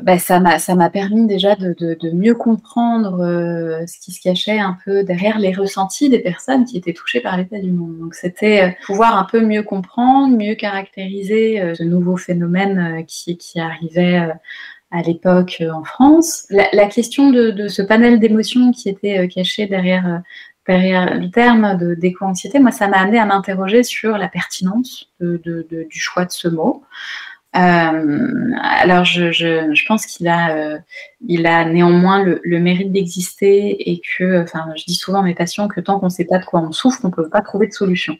bah, 0.00 0.18
ça 0.18 0.40
m'a, 0.40 0.58
ça 0.58 0.74
m'a 0.74 0.90
permis 0.90 1.26
déjà 1.26 1.54
de, 1.56 1.74
de, 1.78 2.10
mieux 2.10 2.34
comprendre 2.34 3.18
ce 3.86 3.98
qui 4.00 4.12
se 4.12 4.20
cachait 4.20 4.58
un 4.58 4.76
peu 4.84 5.04
derrière 5.04 5.38
les 5.38 5.52
ressentis 5.52 6.08
des 6.08 6.18
personnes 6.18 6.64
qui 6.64 6.76
étaient 6.76 6.92
touchées 6.92 7.20
par 7.20 7.36
l'état 7.36 7.58
du 7.58 7.70
monde. 7.70 7.98
Donc 7.98 8.14
c'était 8.14 8.76
pouvoir 8.86 9.16
un 9.16 9.24
peu 9.24 9.40
mieux 9.40 9.62
comprendre, 9.62 10.36
mieux 10.36 10.54
caractériser 10.54 11.74
ce 11.74 11.82
nouveau 11.82 12.16
phénomène 12.16 13.04
qui, 13.06 13.36
qui 13.36 13.60
arrivait 13.60 14.29
à 14.90 15.02
l'époque 15.02 15.58
euh, 15.60 15.70
en 15.70 15.84
France. 15.84 16.46
La, 16.50 16.86
question 16.86 17.30
de, 17.30 17.68
ce 17.68 17.82
panel 17.82 18.18
d'émotions 18.18 18.72
qui 18.72 18.88
était 18.88 19.18
euh, 19.18 19.26
caché 19.28 19.66
derrière, 19.66 20.06
euh, 20.06 20.18
le 20.68 21.30
terme 21.30 21.96
d'éco-anxiété, 21.96 22.60
moi, 22.60 22.70
ça 22.70 22.86
m'a 22.86 22.98
amené 22.98 23.18
à 23.18 23.26
m'interroger 23.26 23.82
sur 23.82 24.16
la 24.16 24.28
pertinence 24.28 25.10
de, 25.20 25.66
du 25.68 25.98
choix 25.98 26.24
de 26.24 26.30
ce 26.30 26.48
mot. 26.48 26.84
Euh, 27.56 28.52
alors, 28.62 29.04
je, 29.04 29.86
pense 29.86 30.06
qu'il 30.06 30.28
a, 30.28 30.54
euh, 30.54 30.78
il 31.26 31.46
a 31.46 31.64
néanmoins 31.64 32.22
le, 32.22 32.40
le 32.44 32.60
mérite 32.60 32.92
d'exister 32.92 33.90
et 33.90 34.00
que, 34.00 34.42
enfin, 34.42 34.66
je 34.76 34.84
dis 34.84 34.94
souvent 34.94 35.20
à 35.20 35.24
mes 35.24 35.34
patients 35.34 35.66
que 35.66 35.80
tant 35.80 35.98
qu'on 35.98 36.06
ne 36.06 36.10
sait 36.10 36.26
pas 36.26 36.38
de 36.38 36.44
quoi 36.44 36.60
on 36.60 36.70
souffre, 36.70 37.00
on 37.02 37.08
ne 37.08 37.12
peut 37.12 37.28
pas 37.28 37.40
trouver 37.40 37.66
de 37.66 37.72
solution. 37.72 38.16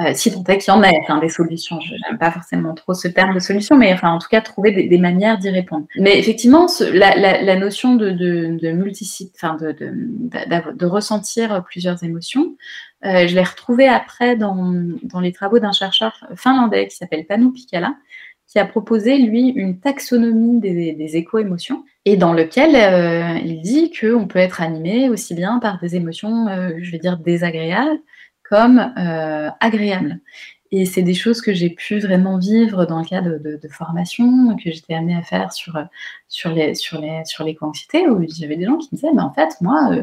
Euh, 0.00 0.10
si 0.12 0.32
tant 0.32 0.42
est 0.52 0.58
qu'il 0.58 0.74
y 0.74 0.76
en 0.76 0.82
a, 0.82 0.90
enfin, 1.02 1.18
des 1.18 1.28
solutions. 1.28 1.78
Je 1.80 1.92
n'aime 1.92 2.18
pas 2.18 2.32
forcément 2.32 2.74
trop 2.74 2.94
ce 2.94 3.06
terme 3.06 3.32
de 3.32 3.38
solution, 3.38 3.76
mais 3.76 3.92
enfin, 3.92 4.10
en 4.10 4.18
tout 4.18 4.26
cas, 4.28 4.40
trouver 4.40 4.72
des, 4.72 4.98
manières 4.98 5.38
d'y 5.38 5.50
répondre. 5.50 5.86
Mais 5.96 6.18
effectivement, 6.18 6.66
la, 6.92 7.56
notion 7.56 7.94
de, 7.94 8.10
de, 8.10 8.58
de 8.60 8.72
multicite, 8.72 9.32
enfin, 9.36 9.56
de, 9.56 10.86
ressentir 10.86 11.62
plusieurs 11.64 12.02
émotions, 12.02 12.56
euh, 13.04 13.28
je 13.28 13.36
l'ai 13.36 13.42
retrouvée 13.42 13.86
après 13.86 14.34
dans, 14.34 14.74
les 15.20 15.32
travaux 15.32 15.60
d'un 15.60 15.72
chercheur 15.72 16.26
finlandais 16.34 16.88
qui 16.88 16.96
s'appelle 16.96 17.24
Panu 17.24 17.52
Pikala, 17.52 17.94
qui 18.48 18.58
a 18.58 18.64
proposé, 18.64 19.18
lui, 19.18 19.50
une 19.50 19.78
taxonomie 19.78 20.58
des, 20.58 21.16
éco-émotions, 21.16 21.84
et 22.04 22.16
dans 22.16 22.32
lequel 22.32 22.74
euh, 22.74 23.38
il 23.44 23.60
dit 23.60 23.92
qu'on 23.92 24.26
peut 24.26 24.40
être 24.40 24.60
animé 24.60 25.08
aussi 25.08 25.34
bien 25.34 25.60
par 25.60 25.78
des 25.78 25.94
émotions, 25.94 26.48
je 26.82 26.90
vais 26.90 26.98
dire, 26.98 27.16
désagréables, 27.16 28.00
euh, 28.54 29.50
agréables. 29.60 30.20
Et 30.76 30.86
c'est 30.86 31.02
des 31.02 31.14
choses 31.14 31.40
que 31.40 31.54
j'ai 31.54 31.70
pu 31.70 32.00
vraiment 32.00 32.38
vivre 32.38 32.84
dans 32.84 32.98
le 32.98 33.04
cadre 33.04 33.38
de, 33.38 33.60
de 33.62 33.68
formation, 33.68 34.56
que 34.56 34.72
j'étais 34.72 34.94
amenée 34.94 35.14
à 35.16 35.22
faire 35.22 35.52
sur, 35.52 35.78
sur 36.28 36.50
les 36.50 36.74
sur 36.74 37.00
les 37.00 37.24
sur 37.24 37.44
l'éco-anxiété, 37.44 38.08
où 38.08 38.24
j'avais 38.28 38.56
des 38.56 38.64
gens 38.64 38.76
qui 38.78 38.88
me 38.90 38.96
disaient, 38.96 39.12
mais 39.14 39.22
en 39.22 39.32
fait, 39.32 39.50
moi, 39.60 39.90
euh, 39.92 40.02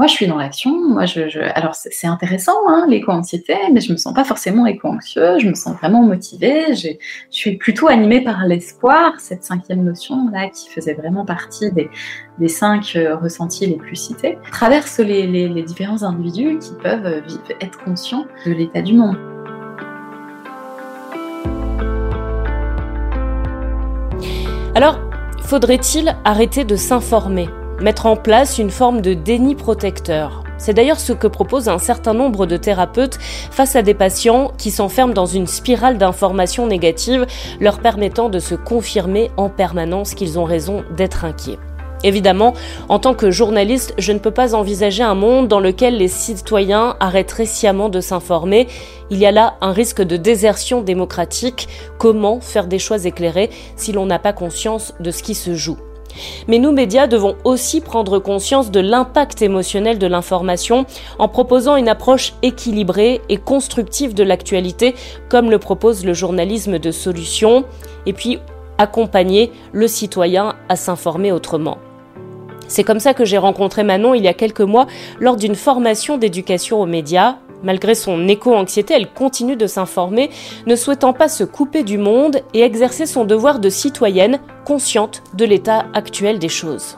moi, 0.00 0.06
je 0.06 0.14
suis 0.14 0.26
dans 0.26 0.38
l'action. 0.38 0.70
Moi, 0.88 1.04
je, 1.04 1.20
alors 1.54 1.74
c'est 1.74 2.06
intéressant, 2.06 2.56
hein, 2.68 2.86
l'éco-anxiété, 2.88 3.54
mais 3.70 3.82
je 3.82 3.92
me 3.92 3.98
sens 3.98 4.14
pas 4.14 4.24
forcément 4.24 4.64
éco-anxieux. 4.64 5.38
Je 5.38 5.46
me 5.46 5.52
sens 5.52 5.76
vraiment 5.76 6.02
motivée. 6.02 6.74
Je 6.74 6.88
suis 7.28 7.58
plutôt 7.58 7.86
animée 7.86 8.22
par 8.24 8.46
l'espoir, 8.46 9.20
cette 9.20 9.44
cinquième 9.44 9.84
notion 9.84 10.30
là 10.32 10.48
qui 10.48 10.70
faisait 10.70 10.94
vraiment 10.94 11.26
partie 11.26 11.70
des, 11.70 12.48
cinq 12.48 12.96
euh, 12.96 13.14
ressentis 13.14 13.66
les 13.66 13.76
plus 13.76 13.94
cités, 13.94 14.38
traverse 14.50 15.00
les, 15.00 15.62
différents 15.64 16.02
individus 16.02 16.58
qui 16.58 16.72
peuvent 16.82 17.22
vivre, 17.26 17.42
être 17.60 17.84
conscients 17.84 18.24
de 18.46 18.52
l'état 18.52 18.80
du 18.80 18.94
monde. 18.94 19.18
Alors, 24.74 24.98
faudrait-il 25.42 26.16
arrêter 26.24 26.64
de 26.64 26.76
s'informer, 26.76 27.50
mettre 27.80 28.06
en 28.06 28.16
place 28.16 28.58
une 28.58 28.70
forme 28.70 29.00
de 29.00 29.14
déni 29.14 29.54
protecteur 29.54 30.44
c'est 30.60 30.74
d'ailleurs 30.74 31.00
ce 31.00 31.14
que 31.14 31.26
propose 31.26 31.68
un 31.68 31.78
certain 31.78 32.12
nombre 32.12 32.44
de 32.46 32.58
thérapeutes 32.58 33.18
face 33.50 33.76
à 33.76 33.82
des 33.82 33.94
patients 33.94 34.52
qui 34.58 34.70
s'enferment 34.70 35.14
dans 35.14 35.26
une 35.26 35.46
spirale 35.46 35.96
d'informations 35.96 36.66
négatives, 36.66 37.26
leur 37.60 37.80
permettant 37.80 38.28
de 38.28 38.38
se 38.38 38.54
confirmer 38.54 39.30
en 39.38 39.48
permanence 39.48 40.14
qu'ils 40.14 40.38
ont 40.38 40.44
raison 40.44 40.84
d'être 40.96 41.24
inquiets. 41.24 41.58
Évidemment, 42.02 42.54
en 42.88 42.98
tant 42.98 43.14
que 43.14 43.30
journaliste, 43.30 43.94
je 43.98 44.12
ne 44.12 44.18
peux 44.18 44.30
pas 44.30 44.54
envisager 44.54 45.02
un 45.02 45.14
monde 45.14 45.48
dans 45.48 45.60
lequel 45.60 45.96
les 45.96 46.08
citoyens 46.08 46.96
arrêteraient 47.00 47.46
sciemment 47.46 47.88
de 47.88 48.00
s'informer. 48.00 48.68
Il 49.10 49.18
y 49.18 49.26
a 49.26 49.32
là 49.32 49.56
un 49.60 49.72
risque 49.72 50.02
de 50.02 50.16
désertion 50.16 50.80
démocratique. 50.80 51.68
Comment 51.98 52.40
faire 52.40 52.66
des 52.66 52.78
choix 52.78 53.04
éclairés 53.04 53.50
si 53.76 53.92
l'on 53.92 54.06
n'a 54.06 54.18
pas 54.18 54.32
conscience 54.32 54.94
de 55.00 55.10
ce 55.10 55.22
qui 55.22 55.34
se 55.34 55.54
joue? 55.54 55.76
Mais 56.48 56.58
nous, 56.58 56.72
médias, 56.72 57.06
devons 57.06 57.36
aussi 57.44 57.80
prendre 57.80 58.18
conscience 58.18 58.70
de 58.70 58.80
l'impact 58.80 59.42
émotionnel 59.42 59.98
de 59.98 60.06
l'information 60.06 60.86
en 61.18 61.28
proposant 61.28 61.76
une 61.76 61.88
approche 61.88 62.34
équilibrée 62.42 63.20
et 63.28 63.36
constructive 63.36 64.14
de 64.14 64.22
l'actualité, 64.22 64.94
comme 65.28 65.50
le 65.50 65.58
propose 65.58 66.04
le 66.04 66.14
journalisme 66.14 66.78
de 66.78 66.90
solution, 66.90 67.64
et 68.06 68.12
puis 68.12 68.38
accompagner 68.78 69.52
le 69.72 69.86
citoyen 69.88 70.54
à 70.68 70.76
s'informer 70.76 71.32
autrement. 71.32 71.78
C'est 72.66 72.84
comme 72.84 73.00
ça 73.00 73.14
que 73.14 73.24
j'ai 73.24 73.36
rencontré 73.36 73.82
Manon 73.82 74.14
il 74.14 74.22
y 74.22 74.28
a 74.28 74.32
quelques 74.32 74.60
mois 74.60 74.86
lors 75.18 75.36
d'une 75.36 75.56
formation 75.56 76.18
d'éducation 76.18 76.80
aux 76.80 76.86
médias. 76.86 77.36
Malgré 77.62 77.94
son 77.94 78.26
éco-anxiété, 78.28 78.94
elle 78.94 79.12
continue 79.12 79.56
de 79.56 79.66
s'informer, 79.66 80.30
ne 80.66 80.76
souhaitant 80.76 81.12
pas 81.12 81.28
se 81.28 81.44
couper 81.44 81.82
du 81.82 81.98
monde 81.98 82.40
et 82.54 82.62
exercer 82.62 83.06
son 83.06 83.24
devoir 83.24 83.58
de 83.58 83.68
citoyenne, 83.68 84.40
consciente 84.64 85.22
de 85.34 85.44
l'état 85.44 85.86
actuel 85.92 86.38
des 86.38 86.48
choses. 86.48 86.96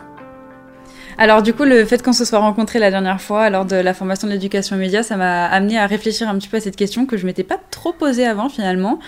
Alors 1.19 1.43
du 1.43 1.53
coup, 1.53 1.65
le 1.65 1.85
fait 1.85 2.03
qu'on 2.03 2.13
se 2.13 2.25
soit 2.25 2.39
rencontrés 2.39 2.79
la 2.79 2.91
dernière 2.91 3.21
fois 3.21 3.51
lors 3.51 3.65
de 3.65 3.77
la 3.77 3.93
formation 3.93 4.27
de 4.27 4.33
l'éducation 4.33 4.77
aux 4.77 4.79
médias, 4.79 5.03
ça 5.03 5.17
m'a 5.17 5.45
amené 5.47 5.79
à 5.79 5.87
réfléchir 5.87 6.29
un 6.29 6.37
petit 6.39 6.49
peu 6.49 6.57
à 6.57 6.61
cette 6.61 6.77
question 6.77 7.07
que 7.07 7.17
je 7.17 7.27
m'étais 7.27 7.45
pas 7.45 7.59
trop 7.71 7.93
posée 7.93 8.27
avant 8.27 8.49
finalement. 8.49 8.99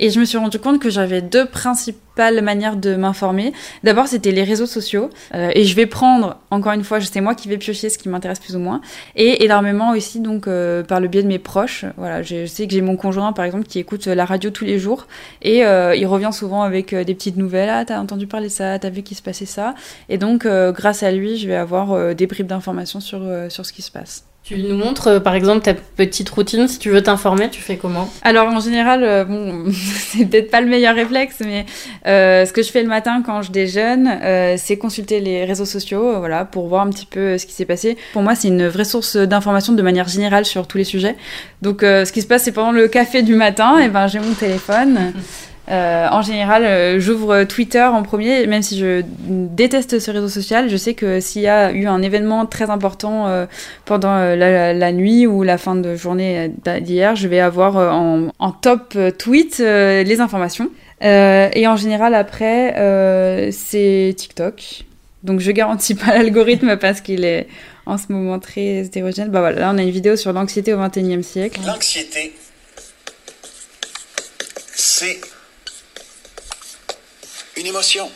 Et 0.00 0.10
je 0.10 0.20
me 0.20 0.24
suis 0.24 0.38
rendu 0.38 0.58
compte 0.58 0.80
que 0.80 0.90
j'avais 0.90 1.22
deux 1.22 1.46
principales 1.46 2.42
manières 2.42 2.76
de 2.76 2.96
m'informer. 2.96 3.52
D'abord, 3.84 4.06
c'était 4.06 4.32
les 4.32 4.42
réseaux 4.42 4.66
sociaux. 4.66 5.10
Euh, 5.34 5.50
et 5.54 5.64
je 5.64 5.74
vais 5.76 5.86
prendre, 5.86 6.36
encore 6.50 6.72
une 6.72 6.84
fois, 6.84 7.00
c'est 7.00 7.20
moi 7.20 7.34
qui 7.34 7.48
vais 7.48 7.58
piocher 7.58 7.88
ce 7.88 7.98
qui 7.98 8.08
m'intéresse 8.08 8.40
plus 8.40 8.56
ou 8.56 8.58
moins. 8.58 8.80
Et 9.16 9.44
énormément 9.44 9.90
aussi, 9.92 10.20
donc, 10.20 10.46
euh, 10.46 10.82
par 10.82 11.00
le 11.00 11.08
biais 11.08 11.22
de 11.22 11.28
mes 11.28 11.38
proches. 11.38 11.84
Voilà, 11.96 12.22
je 12.22 12.46
sais 12.46 12.66
que 12.66 12.72
j'ai 12.72 12.80
mon 12.80 12.96
conjoint, 12.96 13.32
par 13.32 13.44
exemple, 13.44 13.64
qui 13.66 13.78
écoute 13.78 14.06
la 14.06 14.24
radio 14.24 14.50
tous 14.50 14.64
les 14.64 14.78
jours. 14.78 15.06
Et 15.42 15.64
euh, 15.64 15.94
il 15.94 16.06
revient 16.06 16.30
souvent 16.32 16.62
avec 16.62 16.92
euh, 16.92 17.04
des 17.04 17.14
petites 17.14 17.36
nouvelles. 17.36 17.70
Ah, 17.70 17.84
t'as 17.84 18.00
entendu 18.00 18.26
parler 18.26 18.48
ça, 18.48 18.78
t'as 18.78 18.90
vu 18.90 19.02
qu'il 19.02 19.16
se 19.16 19.22
passait 19.22 19.46
ça. 19.46 19.74
Et 20.08 20.18
donc, 20.18 20.46
euh, 20.46 20.72
grâce 20.72 21.02
à 21.02 21.12
lui, 21.12 21.36
je 21.36 21.46
vais 21.46 21.56
avoir 21.56 21.92
euh, 21.92 22.14
des 22.14 22.26
bribes 22.26 22.46
d'informations 22.46 23.00
sur, 23.00 23.20
sur 23.48 23.64
ce 23.64 23.72
qui 23.72 23.82
se 23.82 23.90
passe. 23.90 24.24
Tu 24.48 24.56
nous 24.56 24.76
montres, 24.78 25.08
euh, 25.08 25.20
par 25.20 25.34
exemple, 25.34 25.60
ta 25.60 25.74
petite 25.74 26.30
routine. 26.30 26.68
Si 26.68 26.78
tu 26.78 26.88
veux 26.88 27.02
t'informer, 27.02 27.50
tu 27.50 27.60
fais 27.60 27.76
comment 27.76 28.08
Alors, 28.22 28.48
en 28.48 28.60
général, 28.60 29.04
euh, 29.04 29.26
bon, 29.26 29.66
c'est 29.72 30.24
peut-être 30.24 30.50
pas 30.50 30.62
le 30.62 30.68
meilleur 30.68 30.94
réflexe, 30.94 31.40
mais 31.44 31.66
euh, 32.06 32.46
ce 32.46 32.54
que 32.54 32.62
je 32.62 32.70
fais 32.70 32.80
le 32.80 32.88
matin 32.88 33.22
quand 33.22 33.42
je 33.42 33.52
déjeune, 33.52 34.08
euh, 34.08 34.54
c'est 34.56 34.78
consulter 34.78 35.20
les 35.20 35.44
réseaux 35.44 35.66
sociaux, 35.66 36.18
voilà, 36.18 36.46
pour 36.46 36.66
voir 36.66 36.86
un 36.86 36.88
petit 36.88 37.04
peu 37.04 37.36
ce 37.36 37.44
qui 37.44 37.52
s'est 37.52 37.66
passé. 37.66 37.98
Pour 38.14 38.22
moi, 38.22 38.34
c'est 38.34 38.48
une 38.48 38.68
vraie 38.68 38.86
source 38.86 39.18
d'information 39.18 39.74
de 39.74 39.82
manière 39.82 40.08
générale 40.08 40.46
sur 40.46 40.66
tous 40.66 40.78
les 40.78 40.84
sujets. 40.84 41.16
Donc, 41.60 41.80
ce 41.82 42.10
qui 42.10 42.22
se 42.22 42.26
passe, 42.26 42.44
c'est 42.44 42.52
pendant 42.52 42.72
le 42.72 42.88
café 42.88 43.20
du 43.20 43.34
matin, 43.34 43.78
et 43.78 43.90
ben, 43.90 44.06
j'ai 44.06 44.18
mon 44.18 44.32
téléphone. 44.32 45.12
Euh, 45.70 46.08
en 46.10 46.22
général, 46.22 46.64
euh, 46.64 46.98
j'ouvre 46.98 47.44
Twitter 47.44 47.82
en 47.82 48.02
premier, 48.02 48.46
même 48.46 48.62
si 48.62 48.78
je 48.78 49.02
déteste 49.28 49.98
ce 49.98 50.10
réseau 50.10 50.28
social. 50.28 50.70
Je 50.70 50.76
sais 50.76 50.94
que 50.94 51.20
s'il 51.20 51.42
y 51.42 51.48
a 51.48 51.72
eu 51.72 51.86
un 51.86 52.00
événement 52.00 52.46
très 52.46 52.70
important 52.70 53.26
euh, 53.26 53.46
pendant 53.84 54.16
la, 54.16 54.92
nuit 54.92 55.26
ou 55.26 55.42
la 55.42 55.58
fin 55.58 55.74
de 55.74 55.94
journée 55.94 56.50
d'hier, 56.80 57.16
je 57.16 57.28
vais 57.28 57.40
avoir 57.40 57.76
en, 57.76 58.52
top 58.52 58.96
tweet 59.18 59.58
les 59.58 60.20
informations. 60.20 60.70
et 61.02 61.66
en 61.66 61.76
général, 61.76 62.14
après, 62.14 63.50
c'est 63.52 64.14
TikTok. 64.16 64.84
Donc 65.24 65.40
je 65.40 65.50
garantis 65.50 65.94
pas 65.94 66.14
l'algorithme 66.16 66.76
parce 66.76 67.00
qu'il 67.00 67.24
est 67.24 67.48
en 67.86 67.98
ce 67.98 68.04
moment 68.10 68.38
très 68.38 68.84
hétérogène. 68.84 69.30
Bah 69.30 69.40
voilà, 69.40 69.60
là 69.60 69.70
on 69.74 69.78
a 69.78 69.82
une 69.82 69.90
vidéo 69.90 70.16
sur 70.16 70.32
l'anxiété 70.32 70.72
au 70.72 70.78
XXIe 70.78 71.22
siècle. 71.22 71.60
L'anxiété, 71.66 72.32
c'est 74.74 75.18
une 77.58 77.66
émotion. 77.66 78.10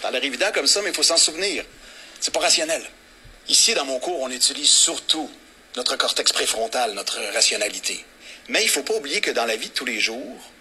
Ça 0.00 0.08
a 0.08 0.10
l'air 0.10 0.24
évident 0.24 0.50
comme 0.54 0.66
ça, 0.66 0.80
mais 0.82 0.90
il 0.90 0.94
faut 0.94 1.02
s'en 1.02 1.16
souvenir. 1.16 1.64
C'est 2.20 2.32
pas 2.32 2.40
rationnel. 2.40 2.82
Ici, 3.48 3.74
dans 3.74 3.84
mon 3.84 3.98
cours, 3.98 4.20
on 4.20 4.30
utilise 4.30 4.70
surtout 4.70 5.28
notre 5.76 5.96
cortex 5.96 6.32
préfrontal, 6.32 6.92
notre 6.92 7.20
rationalité. 7.32 8.04
Mais 8.48 8.62
il 8.62 8.68
faut 8.68 8.82
pas 8.82 8.94
oublier 8.94 9.20
que 9.20 9.30
dans 9.30 9.44
la 9.44 9.56
vie 9.56 9.68
de 9.68 9.74
tous 9.74 9.84
les 9.84 10.00
jours, 10.00 10.51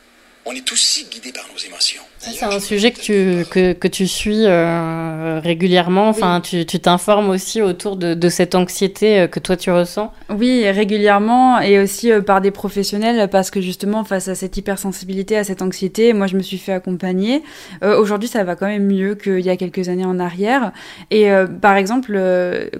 on 0.45 0.53
est 0.53 0.71
aussi 0.71 1.05
guidé 1.11 1.31
par 1.31 1.45
nos 1.51 1.59
émotions. 1.59 2.01
C'est 2.17 2.43
un 2.43 2.59
sujet 2.59 2.91
que 2.91 2.99
tu, 2.99 3.45
que, 3.49 3.73
que 3.73 3.87
tu 3.87 4.07
suis 4.07 4.45
euh, 4.45 5.39
régulièrement. 5.43 6.07
Enfin, 6.07 6.41
oui. 6.53 6.65
tu 6.67 6.79
t'informes 6.79 7.29
aussi 7.29 7.61
autour 7.63 7.95
de, 7.95 8.13
de, 8.13 8.29
cette 8.29 8.53
anxiété 8.53 9.27
que 9.31 9.39
toi 9.39 9.57
tu 9.57 9.71
ressens. 9.71 10.13
Oui, 10.29 10.69
régulièrement 10.69 11.59
et 11.59 11.79
aussi 11.79 12.11
euh, 12.11 12.21
par 12.21 12.41
des 12.41 12.51
professionnels 12.51 13.29
parce 13.29 13.51
que 13.51 13.61
justement 13.61 14.03
face 14.03 14.27
à 14.27 14.35
cette 14.35 14.57
hypersensibilité, 14.57 15.37
à 15.37 15.43
cette 15.43 15.61
anxiété, 15.61 16.13
moi 16.13 16.27
je 16.27 16.37
me 16.37 16.41
suis 16.41 16.57
fait 16.57 16.73
accompagner. 16.73 17.43
Euh, 17.83 17.99
Aujourd'hui, 17.99 18.29
ça 18.29 18.43
va 18.43 18.55
quand 18.55 18.67
même 18.67 18.85
mieux 18.85 19.15
qu'il 19.15 19.41
y 19.41 19.49
a 19.49 19.57
quelques 19.57 19.89
années 19.89 20.05
en 20.05 20.19
arrière. 20.19 20.71
Et 21.09 21.31
euh, 21.31 21.47
par 21.47 21.75
exemple, 21.75 22.19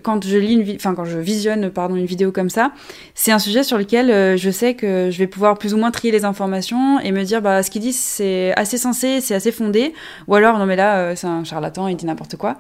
quand 0.03 0.25
je 0.25 0.38
lis 0.38 0.53
une, 0.53 0.75
enfin 0.75 0.96
quand 0.96 1.06
je 1.06 1.18
visionne 1.18 1.70
pardon 1.70 1.96
une 1.96 2.06
vidéo 2.06 2.32
comme 2.32 2.50
ça, 2.50 2.72
c'est 3.15 3.32
un 3.32 3.39
sujet 3.39 3.63
sur 3.63 3.77
lequel 3.77 4.38
je 4.38 4.50
sais 4.51 4.74
que 4.74 5.10
je 5.12 5.18
vais 5.18 5.27
pouvoir 5.27 5.58
plus 5.58 5.74
ou 5.74 5.77
moins 5.77 5.91
trier 5.91 6.12
les 6.12 6.25
informations 6.25 7.00
et 7.00 7.12
me 7.12 7.24
dire 7.24 7.41
bah, 7.41 7.50
ce 7.63 7.70
qu'il 7.70 7.81
dit 7.81 7.93
c'est 7.93 8.53
assez 8.55 8.77
sensé, 8.77 9.22
c'est 9.22 9.36
assez 9.36 9.51
fondé, 9.51 9.93
ou 10.27 10.36
alors 10.36 10.58
non 10.58 10.65
mais 10.65 10.75
là 10.75 10.98
euh, 10.98 11.15
c'est 11.15 11.27
un 11.27 11.43
charlatan, 11.43 11.88
il 11.88 11.96
dit 11.96 12.05
n'importe 12.05 12.36
quoi. 12.38 12.58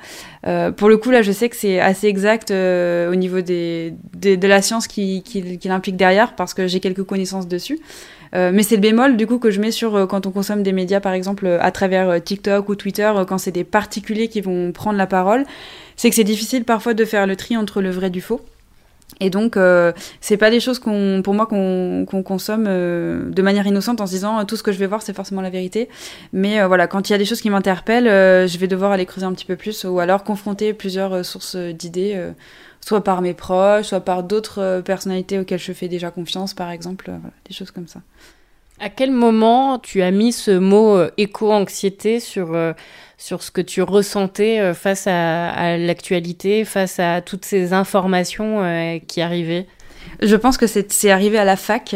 Euh, 0.47 0.71
pour 0.71 0.89
le 0.89 0.97
coup 0.97 1.11
là 1.11 1.21
je 1.21 1.31
sais 1.31 1.49
que 1.49 1.55
c'est 1.55 1.79
assez 1.79 2.07
exact 2.07 2.51
euh, 2.51 3.11
au 3.11 3.15
niveau 3.15 3.41
des, 3.41 3.93
de 4.15 4.47
la 4.47 4.61
science 4.61 4.87
qui, 4.87 5.23
qui, 5.23 5.57
qui 5.57 5.67
l'implique 5.67 5.97
derrière 5.97 6.35
parce 6.35 6.53
que 6.53 6.67
j'ai 6.67 6.79
quelques 6.79 7.03
connaissances 7.03 7.47
dessus. 7.47 7.79
Mais 8.33 8.63
c'est 8.63 8.75
le 8.75 8.81
bémol 8.81 9.17
du 9.17 9.27
coup 9.27 9.39
que 9.39 9.51
je 9.51 9.59
mets 9.59 9.71
sur 9.71 10.07
quand 10.07 10.25
on 10.25 10.31
consomme 10.31 10.63
des 10.63 10.71
médias 10.71 11.01
par 11.01 11.11
exemple 11.11 11.57
à 11.59 11.69
travers 11.71 12.23
TikTok 12.23 12.69
ou 12.69 12.75
Twitter 12.75 13.11
quand 13.27 13.37
c'est 13.37 13.51
des 13.51 13.65
particuliers 13.65 14.29
qui 14.29 14.39
vont 14.39 14.71
prendre 14.71 14.97
la 14.97 15.05
parole, 15.05 15.43
c'est 15.97 16.09
que 16.09 16.15
c'est 16.15 16.23
difficile 16.23 16.63
parfois 16.63 16.93
de 16.93 17.03
faire 17.03 17.27
le 17.27 17.35
tri 17.35 17.57
entre 17.57 17.81
le 17.81 17.89
vrai 17.89 18.09
du 18.09 18.21
faux. 18.21 18.39
Et 19.19 19.29
donc, 19.29 19.57
euh, 19.57 19.91
c'est 20.19 20.37
pas 20.37 20.49
des 20.49 20.59
choses 20.59 20.79
qu'on, 20.79 21.21
pour 21.23 21.33
moi 21.33 21.45
qu'on 21.45 22.23
consomme 22.23 22.65
euh, 22.67 23.29
de 23.29 23.41
manière 23.41 23.67
innocente 23.67 24.01
en 24.01 24.07
se 24.07 24.11
disant 24.11 24.45
tout 24.45 24.55
ce 24.55 24.63
que 24.63 24.71
je 24.71 24.79
vais 24.79 24.87
voir 24.87 25.01
c'est 25.01 25.13
forcément 25.13 25.41
la 25.41 25.49
vérité. 25.49 25.89
Mais 26.33 26.61
euh, 26.61 26.67
voilà, 26.67 26.87
quand 26.87 27.09
il 27.09 27.11
y 27.11 27.15
a 27.15 27.17
des 27.17 27.25
choses 27.25 27.41
qui 27.41 27.49
m'interpellent, 27.49 28.47
je 28.47 28.57
vais 28.57 28.67
devoir 28.67 28.91
aller 28.91 29.05
creuser 29.05 29.25
un 29.25 29.33
petit 29.33 29.45
peu 29.45 29.55
plus 29.55 29.83
ou 29.83 29.99
alors 29.99 30.23
confronter 30.23 30.73
plusieurs 30.73 31.25
sources 31.25 31.55
d'idées, 31.55 32.31
soit 32.79 33.03
par 33.03 33.21
mes 33.21 33.33
proches, 33.33 33.87
soit 33.87 33.99
par 33.99 34.23
d'autres 34.23 34.81
personnalités 34.83 35.39
auxquelles 35.39 35.59
je 35.59 35.73
fais 35.73 35.87
déjà 35.87 36.11
confiance, 36.11 36.53
par 36.53 36.71
exemple, 36.71 37.05
voilà, 37.05 37.33
des 37.47 37.53
choses 37.53 37.71
comme 37.71 37.87
ça. 37.87 38.01
À 38.81 38.89
quel 38.89 39.11
moment 39.11 39.79
tu 39.79 40.01
as 40.01 40.11
mis 40.11 40.33
ce 40.33 40.51
mot 40.51 40.99
éco-anxiété 41.17 42.19
sur 42.19 42.55
sur 43.21 43.43
ce 43.43 43.51
que 43.51 43.61
tu 43.61 43.83
ressentais 43.83 44.59
euh, 44.59 44.73
face 44.73 45.05
à, 45.05 45.77
l'actualité, 45.77 46.65
face 46.65 46.99
à 46.99 47.21
toutes 47.21 47.45
ces 47.45 47.71
informations 47.71 48.63
euh, 48.63 48.97
qui 49.07 49.21
arrivaient? 49.21 49.67
Je 50.21 50.35
pense 50.35 50.57
que 50.57 50.67
c'est 50.67 51.09
arrivé 51.09 51.37
à 51.37 51.45
la 51.45 51.55
fac. 51.55 51.95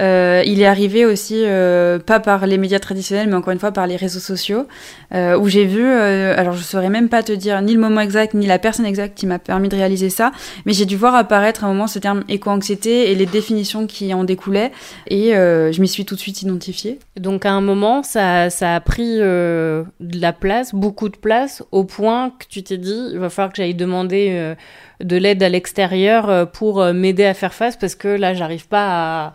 Euh, 0.00 0.42
il 0.46 0.60
est 0.60 0.66
arrivé 0.66 1.04
aussi, 1.04 1.42
euh, 1.44 1.98
pas 1.98 2.20
par 2.20 2.46
les 2.46 2.58
médias 2.58 2.78
traditionnels, 2.78 3.28
mais 3.28 3.34
encore 3.34 3.52
une 3.52 3.58
fois 3.58 3.72
par 3.72 3.86
les 3.86 3.96
réseaux 3.96 4.20
sociaux, 4.20 4.66
euh, 5.14 5.38
où 5.38 5.48
j'ai 5.48 5.64
vu, 5.64 5.84
euh, 5.84 6.34
alors 6.36 6.54
je 6.54 6.62
saurais 6.62 6.88
même 6.88 7.08
pas 7.08 7.22
te 7.22 7.32
dire 7.32 7.60
ni 7.62 7.74
le 7.74 7.80
moment 7.80 8.00
exact, 8.00 8.34
ni 8.34 8.46
la 8.46 8.58
personne 8.58 8.86
exacte 8.86 9.16
qui 9.16 9.26
m'a 9.26 9.38
permis 9.38 9.68
de 9.68 9.76
réaliser 9.76 10.10
ça, 10.10 10.32
mais 10.64 10.72
j'ai 10.72 10.86
dû 10.86 10.96
voir 10.96 11.14
apparaître 11.14 11.64
à 11.64 11.66
un 11.66 11.70
moment 11.72 11.86
ce 11.86 11.98
terme 11.98 12.24
éco-anxiété 12.28 13.10
et 13.10 13.14
les 13.14 13.26
définitions 13.26 13.86
qui 13.86 14.14
en 14.14 14.24
découlaient, 14.24 14.72
et 15.08 15.36
euh, 15.36 15.70
je 15.70 15.80
m'y 15.80 15.88
suis 15.88 16.04
tout 16.04 16.14
de 16.14 16.20
suite 16.20 16.42
identifiée. 16.42 16.98
Donc 17.18 17.44
à 17.44 17.52
un 17.52 17.60
moment, 17.60 18.02
ça, 18.02 18.48
ça 18.50 18.74
a 18.74 18.80
pris 18.80 19.18
de 19.18 19.84
la 20.00 20.32
place, 20.32 20.74
beaucoup 20.74 21.08
de 21.08 21.16
place, 21.16 21.62
au 21.72 21.84
point 21.84 22.30
que 22.30 22.46
tu 22.48 22.62
t'es 22.62 22.78
dit, 22.78 23.10
il 23.12 23.18
va 23.18 23.28
falloir 23.28 23.52
que 23.52 23.56
j'aille 23.56 23.74
demander 23.74 24.54
de 25.02 25.16
l'aide 25.16 25.42
à 25.42 25.48
l'extérieur 25.48 26.28
euh, 26.28 26.46
pour 26.46 26.80
euh, 26.80 26.92
m'aider 26.92 27.24
à 27.24 27.34
faire 27.34 27.54
face 27.54 27.76
parce 27.76 27.94
que 27.94 28.08
là, 28.08 28.34
j'arrive 28.34 28.68
pas 28.68 29.26
à 29.26 29.32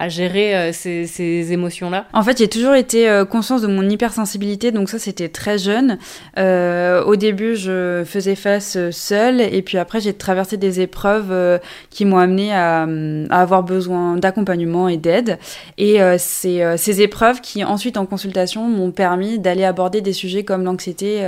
à 0.00 0.08
gérer 0.08 0.56
euh, 0.56 0.72
ces, 0.72 1.52
émotions-là 1.52 2.06
En 2.14 2.22
fait, 2.22 2.38
j'ai 2.38 2.48
toujours 2.48 2.74
été 2.74 3.06
euh, 3.08 3.26
conscience 3.26 3.60
de 3.60 3.66
mon 3.66 3.86
hypersensibilité, 3.88 4.72
donc 4.72 4.88
ça, 4.88 4.98
c'était 4.98 5.28
très 5.28 5.58
jeune. 5.58 5.98
Euh, 6.38 7.04
au 7.04 7.16
début, 7.16 7.54
je 7.54 8.02
faisais 8.06 8.34
face 8.34 8.78
seule, 8.90 9.42
et 9.42 9.60
puis 9.60 9.76
après, 9.76 10.00
j'ai 10.00 10.14
traversé 10.14 10.56
des 10.56 10.80
épreuves 10.80 11.60
qui 11.90 12.06
m'ont 12.06 12.16
amené 12.16 12.54
à, 12.54 12.86
avoir 13.30 13.62
besoin 13.62 14.16
d'accompagnement 14.16 14.88
et 14.88 14.96
d'aide. 14.96 15.38
Et 15.76 15.98
c'est 16.18 16.78
ces 16.78 17.02
épreuves 17.02 17.42
qui, 17.42 17.62
ensuite, 17.62 17.98
en 17.98 18.06
consultation, 18.06 18.66
m'ont 18.68 18.92
permis 18.92 19.38
d'aller 19.38 19.64
aborder 19.64 20.00
des 20.00 20.14
sujets 20.14 20.44
comme 20.44 20.64
l'anxiété 20.64 21.20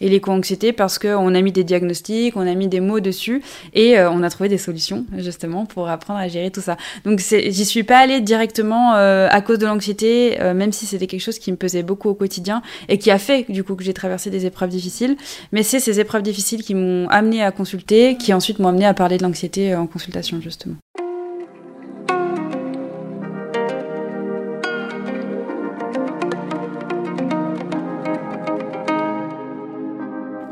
et 0.00 0.08
l'éco-anxiété, 0.08 0.72
parce 0.72 0.98
qu'on 0.98 1.34
a 1.34 1.40
mis 1.42 1.52
des 1.52 1.64
diagnostics, 1.64 2.36
on 2.36 2.46
a 2.46 2.54
mis 2.54 2.68
des 2.68 2.80
mots 2.80 3.00
dessus, 3.00 3.42
et 3.74 3.98
on 3.98 4.22
a 4.22 4.30
trouvé 4.30 4.48
des 4.48 4.58
solutions, 4.58 5.04
justement, 5.18 5.66
pour 5.66 5.88
apprendre 5.88 6.20
à 6.20 6.28
gérer 6.28 6.50
tout 6.50 6.62
ça. 6.62 6.76
Donc, 7.04 7.18
j'y 7.18 7.64
suis 7.64 7.82
pas 7.82 7.98
allée 7.98 8.13
directement 8.20 8.94
euh, 8.94 9.28
à 9.30 9.40
cause 9.40 9.58
de 9.58 9.66
l'anxiété, 9.66 10.40
euh, 10.40 10.54
même 10.54 10.72
si 10.72 10.86
c'était 10.86 11.06
quelque 11.06 11.20
chose 11.20 11.38
qui 11.38 11.50
me 11.50 11.56
pesait 11.56 11.82
beaucoup 11.82 12.08
au 12.08 12.14
quotidien 12.14 12.62
et 12.88 12.98
qui 12.98 13.10
a 13.10 13.18
fait 13.18 13.46
du 13.48 13.64
coup 13.64 13.74
que 13.74 13.84
j'ai 13.84 13.94
traversé 13.94 14.30
des 14.30 14.46
épreuves 14.46 14.70
difficiles. 14.70 15.16
Mais 15.52 15.62
c'est 15.62 15.80
ces 15.80 16.00
épreuves 16.00 16.22
difficiles 16.22 16.62
qui 16.62 16.74
m'ont 16.74 17.08
amené 17.08 17.42
à 17.42 17.50
consulter, 17.50 18.16
qui 18.16 18.32
ensuite 18.32 18.58
m'ont 18.58 18.68
amené 18.68 18.86
à 18.86 18.94
parler 18.94 19.18
de 19.18 19.22
l'anxiété 19.22 19.72
euh, 19.72 19.80
en 19.80 19.86
consultation 19.86 20.40
justement. 20.40 20.76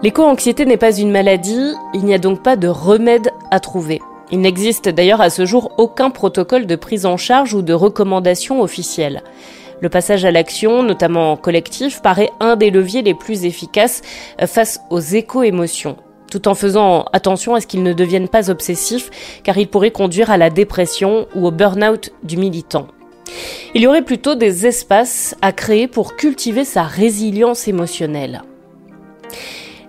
L'éco-anxiété 0.02 0.66
n'est 0.66 0.76
pas 0.76 0.96
une 0.96 1.12
maladie, 1.12 1.74
il 1.94 2.04
n'y 2.04 2.12
a 2.12 2.18
donc 2.18 2.42
pas 2.42 2.56
de 2.56 2.66
remède 2.66 3.30
à 3.52 3.60
trouver. 3.60 4.00
Il 4.32 4.40
n'existe 4.40 4.88
d'ailleurs 4.88 5.20
à 5.20 5.28
ce 5.30 5.44
jour 5.44 5.72
aucun 5.76 6.08
protocole 6.08 6.66
de 6.66 6.74
prise 6.74 7.04
en 7.04 7.18
charge 7.18 7.52
ou 7.52 7.60
de 7.60 7.74
recommandation 7.74 8.62
officielle. 8.62 9.22
Le 9.80 9.90
passage 9.90 10.24
à 10.24 10.30
l'action, 10.30 10.82
notamment 10.82 11.36
collectif, 11.36 12.00
paraît 12.00 12.30
un 12.40 12.56
des 12.56 12.70
leviers 12.70 13.02
les 13.02 13.14
plus 13.14 13.44
efficaces 13.44 14.00
face 14.46 14.80
aux 14.90 15.00
éco-émotions 15.00 15.96
tout 16.30 16.48
en 16.48 16.54
faisant 16.54 17.04
attention 17.12 17.54
à 17.54 17.60
ce 17.60 17.66
qu'ils 17.66 17.82
ne 17.82 17.92
deviennent 17.92 18.26
pas 18.26 18.48
obsessifs, 18.48 19.10
car 19.44 19.58
ils 19.58 19.68
pourraient 19.68 19.90
conduire 19.90 20.30
à 20.30 20.38
la 20.38 20.48
dépression 20.48 21.26
ou 21.34 21.46
au 21.46 21.50
burn-out 21.50 22.10
du 22.22 22.38
militant. 22.38 22.86
Il 23.74 23.82
y 23.82 23.86
aurait 23.86 24.00
plutôt 24.00 24.34
des 24.34 24.66
espaces 24.66 25.36
à 25.42 25.52
créer 25.52 25.88
pour 25.88 26.16
cultiver 26.16 26.64
sa 26.64 26.84
résilience 26.84 27.68
émotionnelle. 27.68 28.44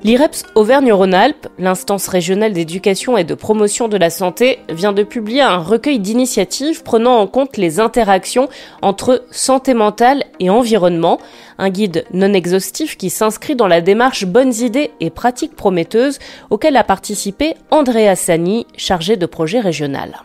L'IREPS 0.03 0.43
Auvergne-Rhône-Alpes, 0.55 1.47
l'instance 1.57 2.09
régionale 2.09 2.51
d'éducation 2.51 3.17
et 3.17 3.23
de 3.23 3.35
promotion 3.35 3.87
de 3.87 3.95
la 3.95 4.09
santé, 4.09 4.59
vient 4.67 4.91
de 4.91 5.03
publier 5.03 5.39
un 5.39 5.59
recueil 5.59 5.97
d'initiatives 5.97 6.83
prenant 6.83 7.19
en 7.19 7.25
compte 7.25 7.55
les 7.55 7.79
interactions 7.79 8.49
entre 8.81 9.23
santé 9.31 9.73
mentale 9.73 10.25
et 10.41 10.49
environnement, 10.49 11.19
un 11.57 11.69
guide 11.69 12.03
non 12.11 12.33
exhaustif 12.33 12.97
qui 12.97 13.09
s'inscrit 13.09 13.55
dans 13.55 13.67
la 13.67 13.79
démarche 13.79 14.25
Bonnes 14.25 14.53
idées 14.53 14.91
et 14.99 15.09
pratiques 15.09 15.55
prometteuses 15.55 16.19
auquel 16.49 16.75
a 16.75 16.83
participé 16.83 17.53
Andrea 17.71 18.17
Sani, 18.17 18.67
chargé 18.75 19.15
de 19.15 19.25
projet 19.25 19.61
régional. 19.61 20.21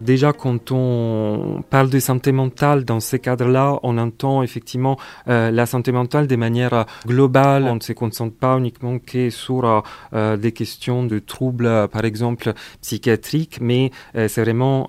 Déjà, 0.00 0.32
quand 0.32 0.72
on 0.72 1.62
parle 1.70 1.88
de 1.88 1.98
santé 1.98 2.30
mentale 2.30 2.84
dans 2.84 3.00
ces 3.00 3.18
cadres-là, 3.18 3.80
on 3.82 3.96
entend 3.96 4.42
effectivement 4.42 4.98
euh, 5.28 5.50
la 5.50 5.64
santé 5.64 5.90
mentale 5.90 6.26
de 6.26 6.36
manière 6.36 6.84
globale. 7.06 7.64
On 7.64 7.76
ne 7.76 7.80
se 7.80 7.92
concentre 7.92 8.36
pas 8.36 8.58
uniquement 8.58 8.98
que 8.98 9.30
sur 9.30 9.82
euh, 10.12 10.36
des 10.36 10.52
questions 10.52 11.04
de 11.04 11.18
troubles, 11.18 11.88
par 11.88 12.04
exemple, 12.04 12.52
psychiatriques, 12.82 13.58
mais 13.60 13.90
euh, 14.16 14.28
c'est 14.28 14.42
vraiment 14.42 14.86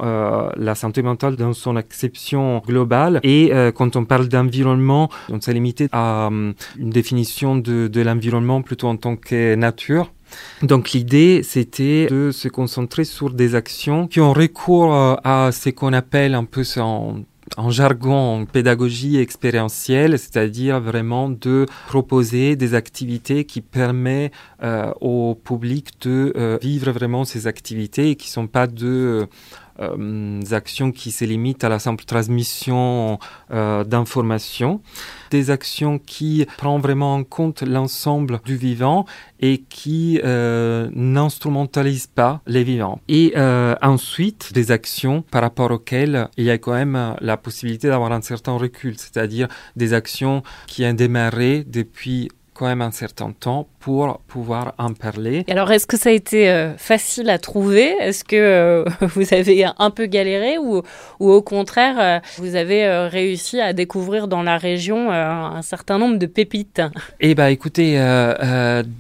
la 0.58 0.76
santé 0.76 1.02
mentale 1.02 1.36
dans 1.36 1.54
son 1.54 1.76
acception 1.76 2.62
globale. 2.66 3.20
Et 3.24 3.52
quand 3.76 3.96
on 3.96 4.06
parle 4.06 4.28
d'environnement, 4.28 5.10
on 5.30 5.40
s'est 5.40 5.54
limité 5.54 5.88
à 5.92 6.30
une 6.30 6.90
définition 6.90 7.56
de, 7.56 7.88
de 7.88 8.02
l'environnement 8.02 8.62
plutôt 8.62 8.88
en 8.88 8.98
tant 8.98 9.16
que 9.16 9.56
nature. 9.56 10.12
Donc 10.62 10.92
l'idée, 10.92 11.42
c'était 11.44 12.08
de 12.08 12.32
se 12.32 12.48
concentrer 12.48 13.04
sur 13.04 13.32
des 13.32 13.56
actions 13.56 14.08
qui 14.08 14.20
ont 14.20 14.34
recours 14.34 14.94
euh, 14.94 15.16
à 15.24 15.52
ce 15.52 15.70
qu'on 15.70 15.94
appelle 15.94 16.34
un 16.34 16.46
peu 16.46 16.64
en, 16.78 17.24
jargon, 17.70 18.46
pédagogie 18.46 19.18
expérientielle, 19.18 20.20
c'est-à-dire 20.20 20.80
vraiment 20.82 21.30
de 21.30 21.66
proposer 21.88 22.56
des 22.56 22.74
activités 22.74 23.46
qui 23.46 23.62
permettent 23.62 24.34
euh, 24.64 24.92
au 25.00 25.36
public 25.36 25.92
de 26.02 26.34
euh, 26.36 26.58
vivre 26.62 26.92
vraiment 26.92 27.24
ces 27.24 27.48
activités 27.48 28.12
et 28.12 28.16
qui 28.16 28.30
sont 28.30 28.48
pas 28.48 28.68
de 28.68 29.28
euh, 29.80 30.42
actions 30.52 30.92
qui 30.92 31.12
se 31.12 31.26
limitent 31.26 31.64
à 31.64 31.70
la 31.70 31.80
simple 31.80 32.06
transmission 32.06 33.20
euh, 33.52 33.84
d'informations, 33.84 34.82
des 35.32 35.50
actions 35.50 36.00
qui 36.00 36.46
prennent 36.58 36.82
vraiment 36.82 37.16
en 37.16 37.24
compte 37.24 37.62
l'ensemble 37.62 38.40
du 38.46 38.56
vivant 38.56 39.06
et 39.40 39.60
qui 39.70 40.20
euh, 40.24 40.90
n'instrumentalisent 40.94 42.08
pas 42.08 42.42
les 42.48 42.64
vivants. 42.64 43.00
Et 43.08 43.34
euh, 43.36 43.76
ensuite, 43.82 44.54
des 44.54 44.72
actions 44.72 45.22
par 45.22 45.42
rapport 45.42 45.72
auxquelles 45.72 46.30
il 46.38 46.46
y 46.46 46.52
a 46.52 46.58
quand 46.58 46.74
même 46.74 47.16
la 47.22 47.38
possibilité 47.38 47.88
d'avoir 47.88 48.12
un 48.12 48.22
certain 48.22 48.58
recul, 48.58 48.96
c'est-à-dire 48.98 49.48
des 49.76 49.94
actions 49.94 50.44
qui 50.68 50.86
ont 50.86 50.94
démarré 50.94 51.64
depuis 51.68 52.30
quand 52.54 52.66
même 52.66 52.82
un 52.82 52.92
certain 52.92 53.32
temps 53.32 53.68
pour 53.88 54.20
pouvoir 54.28 54.74
en 54.78 54.92
parler. 54.92 55.46
alors, 55.50 55.72
est-ce 55.72 55.88
que 55.88 55.96
ça 55.96 56.10
a 56.10 56.12
été 56.12 56.50
euh, 56.50 56.76
facile 56.76 57.30
à 57.30 57.38
trouver? 57.38 57.96
Est-ce 58.02 58.26
que 58.26 58.36
euh, 58.36 58.84
vous 59.16 59.34
avez 59.34 59.66
un 59.80 59.92
peu 59.92 60.08
galéré 60.08 60.58
ou, 60.58 60.82
ou 61.22 61.32
au 61.32 61.42
contraire, 61.42 61.96
euh, 61.98 62.20
vous 62.38 62.58
avez 62.58 62.86
réussi 63.08 63.62
à 63.62 63.72
découvrir 63.72 64.28
dans 64.28 64.44
la 64.44 64.58
région 64.58 65.10
un 65.10 65.62
certain 65.62 65.98
nombre 66.00 66.18
de 66.18 66.26
pépites? 66.26 66.82
Eh 67.22 67.34
bien, 67.34 67.48
écoutez, 67.48 67.98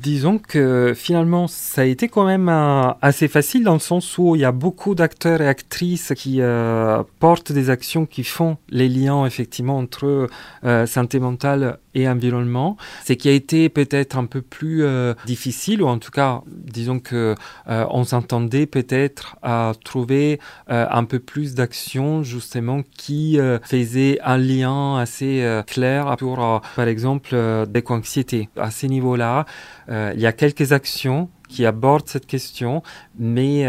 disons 0.01 0.37
que 0.37 0.93
finalement, 0.95 1.47
ça 1.47 1.81
a 1.81 1.85
été 1.85 2.07
quand 2.07 2.25
même 2.25 2.47
assez 3.01 3.27
facile 3.27 3.65
dans 3.65 3.73
le 3.73 3.79
sens 3.79 4.17
où 4.17 4.37
il 4.37 4.41
y 4.41 4.45
a 4.45 4.53
beaucoup 4.53 4.95
d'acteurs 4.95 5.41
et 5.41 5.49
actrices 5.49 6.13
qui 6.15 6.39
portent 7.19 7.51
des 7.51 7.69
actions 7.69 8.05
qui 8.05 8.23
font 8.23 8.55
les 8.69 8.87
liens 8.87 9.25
effectivement 9.25 9.77
entre 9.79 10.27
santé 10.85 11.19
mentale 11.19 11.77
et 11.93 12.07
environnement. 12.07 12.77
C'est 13.03 13.17
qui 13.17 13.27
a 13.27 13.33
été 13.33 13.69
peut-être 13.69 14.17
un 14.17 14.25
peu 14.25 14.41
plus 14.41 14.76
euh, 14.81 15.13
difficile, 15.25 15.81
ou 15.81 15.87
en 15.87 15.99
tout 15.99 16.11
cas, 16.11 16.41
disons 16.47 16.99
que 16.99 17.35
euh, 17.67 17.85
on 17.89 18.03
s'entendait 18.03 18.65
peut-être 18.65 19.35
à 19.41 19.73
trouver 19.83 20.39
euh, 20.69 20.85
un 20.89 21.03
peu 21.03 21.19
plus 21.19 21.55
d'actions 21.55 22.23
justement 22.23 22.81
qui 22.97 23.39
faisaient 23.63 24.19
un 24.23 24.37
lien 24.37 24.97
assez 24.97 25.61
clair 25.67 26.15
pour, 26.17 26.61
par 26.75 26.87
exemple, 26.87 27.35
d'éco-anxiété. 27.67 28.49
À 28.57 28.71
ce 28.71 28.85
niveau-là, 28.87 29.45
il 29.89 30.19
y 30.19 30.25
a 30.25 30.31
quelques 30.31 30.71
actions 30.71 31.29
qui 31.47 31.65
abordent 31.65 32.07
cette 32.07 32.25
question, 32.25 32.83
mais 33.17 33.63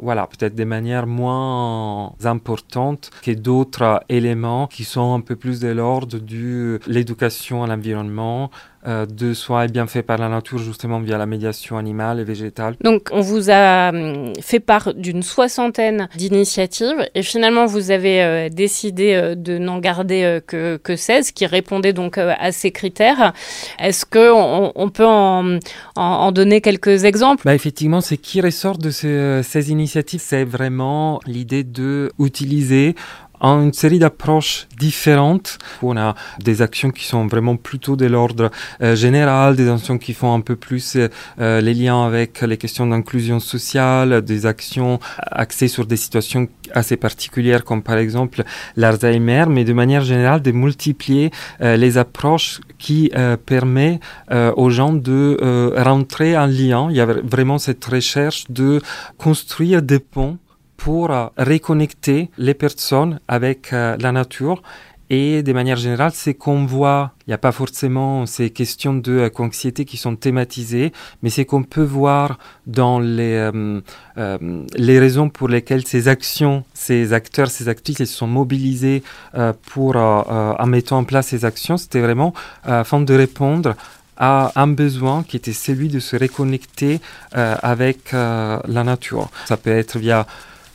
voilà, 0.00 0.26
peut-être 0.26 0.54
de 0.54 0.64
manière 0.64 1.06
moins 1.06 2.14
importante 2.24 3.10
que 3.22 3.32
d'autres 3.32 4.02
éléments 4.08 4.66
qui 4.66 4.84
sont 4.84 5.14
un 5.14 5.20
peu 5.20 5.36
plus 5.36 5.60
de 5.60 5.68
l'ordre 5.68 6.18
de 6.18 6.80
l'éducation 6.86 7.64
à 7.64 7.66
l'environnement, 7.66 8.50
euh, 8.86 9.06
de 9.06 9.32
soins 9.32 9.66
bien 9.66 9.86
fait 9.86 10.02
par 10.02 10.18
la 10.18 10.28
nature 10.28 10.58
justement 10.58 10.98
via 10.98 11.16
la 11.16 11.26
médiation 11.26 11.78
animale 11.78 12.18
et 12.18 12.24
végétale. 12.24 12.74
Donc 12.82 13.10
on 13.12 13.20
vous 13.20 13.48
a 13.48 13.90
hum, 13.90 14.32
fait 14.40 14.58
part 14.58 14.92
d'une 14.94 15.22
soixantaine 15.22 16.08
d'initiatives 16.16 17.08
et 17.14 17.22
finalement 17.22 17.66
vous 17.66 17.92
avez 17.92 18.22
euh, 18.22 18.48
décidé 18.48 19.14
euh, 19.14 19.36
de 19.36 19.56
n'en 19.58 19.78
garder 19.78 20.40
que, 20.48 20.78
que 20.78 20.96
16 20.96 21.30
qui 21.30 21.46
répondaient 21.46 21.92
donc 21.92 22.18
à 22.18 22.50
ces 22.50 22.72
critères. 22.72 23.32
Est-ce 23.78 24.04
qu'on 24.04 24.72
on 24.74 24.88
peut 24.88 25.06
en, 25.06 25.58
en, 25.94 26.32
donner 26.32 26.60
quelques 26.60 27.04
exemples? 27.04 27.42
Bah 27.44 27.54
Effectivement, 27.54 28.00
ce 28.00 28.16
qui 28.16 28.40
ressort 28.40 28.78
de 28.78 28.90
ces, 28.90 29.42
ces 29.44 29.70
initiatives, 29.70 30.20
c'est 30.20 30.44
vraiment 30.44 31.20
l'idée 31.26 31.62
de 31.62 32.10
utiliser 32.18 32.96
une 33.42 33.72
série 33.72 33.98
d'approches 33.98 34.68
différentes. 34.78 35.58
On 35.82 35.96
a 35.96 36.14
des 36.38 36.62
actions 36.62 36.90
qui 36.90 37.04
sont 37.04 37.26
vraiment 37.26 37.56
plutôt 37.56 37.96
de 37.96 38.06
l'ordre 38.06 38.50
euh, 38.82 38.94
général, 38.94 39.56
des 39.56 39.68
actions 39.68 39.98
qui 39.98 40.14
font 40.14 40.32
un 40.32 40.40
peu 40.40 40.56
plus 40.56 40.96
euh, 40.96 41.60
les 41.60 41.74
liens 41.74 42.04
avec 42.04 42.40
les 42.42 42.56
questions 42.56 42.86
d'inclusion 42.86 43.40
sociale, 43.40 44.22
des 44.22 44.46
actions 44.46 45.00
axées 45.18 45.68
sur 45.68 45.86
des 45.86 45.96
situations 45.96 46.48
assez 46.72 46.96
particulières 46.96 47.64
comme 47.64 47.82
par 47.82 47.98
exemple 47.98 48.44
l'Alzheimer, 48.76 49.46
mais 49.48 49.64
de 49.64 49.72
manière 49.72 50.02
générale 50.02 50.40
de 50.40 50.52
multiplier 50.52 51.30
euh, 51.60 51.76
les 51.76 51.98
approches 51.98 52.60
qui 52.78 53.12
permet 53.46 54.00
aux 54.56 54.70
gens 54.70 54.92
de 54.92 55.72
rentrer 55.76 56.36
en 56.36 56.46
lien. 56.46 56.88
Il 56.90 56.96
y 56.96 57.00
a 57.00 57.06
vraiment 57.06 57.58
cette 57.58 57.84
recherche 57.84 58.50
de 58.50 58.80
construire 59.18 59.82
des 59.82 60.00
ponts 60.00 60.38
pour 60.82 61.10
reconnecter 61.38 62.28
les 62.38 62.54
personnes 62.54 63.20
avec 63.28 63.72
euh, 63.72 63.96
la 64.00 64.10
nature. 64.10 64.62
Et 65.10 65.44
de 65.44 65.52
manière 65.52 65.76
générale, 65.76 66.10
c'est 66.12 66.34
qu'on 66.34 66.64
voit, 66.64 67.12
il 67.26 67.30
n'y 67.30 67.34
a 67.34 67.38
pas 67.38 67.52
forcément 67.52 68.26
ces 68.26 68.50
questions 68.50 68.94
de 68.94 69.12
euh, 69.12 69.30
anxiété 69.38 69.84
qui 69.84 69.96
sont 69.96 70.16
thématisées, 70.16 70.92
mais 71.22 71.30
c'est 71.30 71.44
qu'on 71.44 71.62
peut 71.62 71.84
voir 71.84 72.36
dans 72.66 72.98
les, 72.98 73.50
euh, 73.54 73.80
les 74.74 74.98
raisons 74.98 75.28
pour 75.28 75.48
lesquelles 75.48 75.86
ces 75.86 76.08
actions, 76.08 76.64
ces 76.74 77.12
acteurs, 77.12 77.48
ces 77.48 77.68
actrices, 77.68 78.00
ils 78.00 78.06
sont 78.08 78.26
mobilisés 78.26 79.04
pour, 79.72 79.94
en 79.96 80.66
mettant 80.66 80.98
en 80.98 81.04
place 81.04 81.28
ces 81.28 81.44
actions, 81.44 81.76
c'était 81.76 82.00
vraiment 82.00 82.34
afin 82.64 83.00
de 83.00 83.14
répondre 83.14 83.74
à 84.16 84.52
un 84.56 84.66
besoin 84.66 85.22
qui 85.22 85.36
était 85.36 85.52
celui 85.52 85.88
de 85.88 86.00
se 86.00 86.16
reconnecter 86.16 87.00
avec 87.32 88.12
la 88.12 88.84
nature. 88.84 89.28
Ça 89.46 89.56
peut 89.56 89.70
être 89.70 89.98
via 89.98 90.26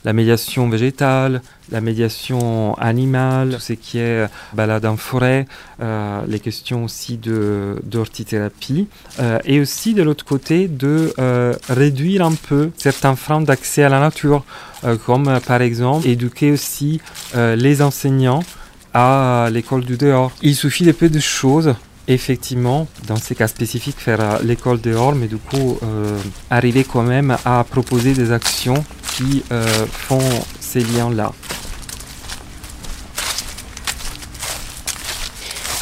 la 0.08 0.14
médiation 0.14 0.70
végétale, 0.70 1.42
la 1.70 1.82
médiation 1.82 2.74
animale, 2.78 3.56
tout 3.56 3.60
ce 3.60 3.74
qui 3.74 3.98
est 3.98 4.26
balade 4.54 4.86
en 4.86 4.96
forêt, 4.96 5.46
euh, 5.82 6.22
les 6.26 6.40
questions 6.40 6.84
aussi 6.84 7.18
de 7.18 7.76
d'hortithérapie, 7.82 8.86
euh, 9.20 9.38
et 9.44 9.60
aussi 9.60 9.92
de 9.92 10.02
l'autre 10.02 10.24
côté 10.24 10.66
de 10.66 11.12
euh, 11.18 11.52
réduire 11.68 12.24
un 12.24 12.32
peu 12.32 12.70
certains 12.78 13.16
freins 13.16 13.42
d'accès 13.42 13.82
à 13.82 13.90
la 13.90 14.00
nature, 14.00 14.44
comme 15.04 15.40
par 15.46 15.60
exemple 15.60 16.08
éduquer 16.08 16.52
aussi 16.52 17.00
les 17.34 17.82
enseignants 17.82 18.44
à 18.94 19.48
l'école 19.52 19.84
du 19.84 19.98
dehors. 19.98 20.32
Il 20.40 20.54
suffit 20.54 20.84
de 20.84 20.92
peu 20.92 21.10
de 21.10 21.18
choses 21.18 21.74
effectivement, 22.08 22.88
dans 23.06 23.16
ces 23.16 23.34
cas 23.34 23.48
spécifiques, 23.48 24.00
faire 24.00 24.42
l'école 24.42 24.80
dehors, 24.80 25.14
mais 25.14 25.28
du 25.28 25.36
coup, 25.36 25.78
arriver 26.50 26.84
quand 26.84 27.02
même 27.02 27.36
à 27.44 27.64
proposer 27.64 28.14
des 28.14 28.32
actions 28.32 28.82
qui 29.18 29.42
euh, 29.50 29.66
font 29.90 30.20
ces 30.60 30.80
liens-là. 30.80 31.32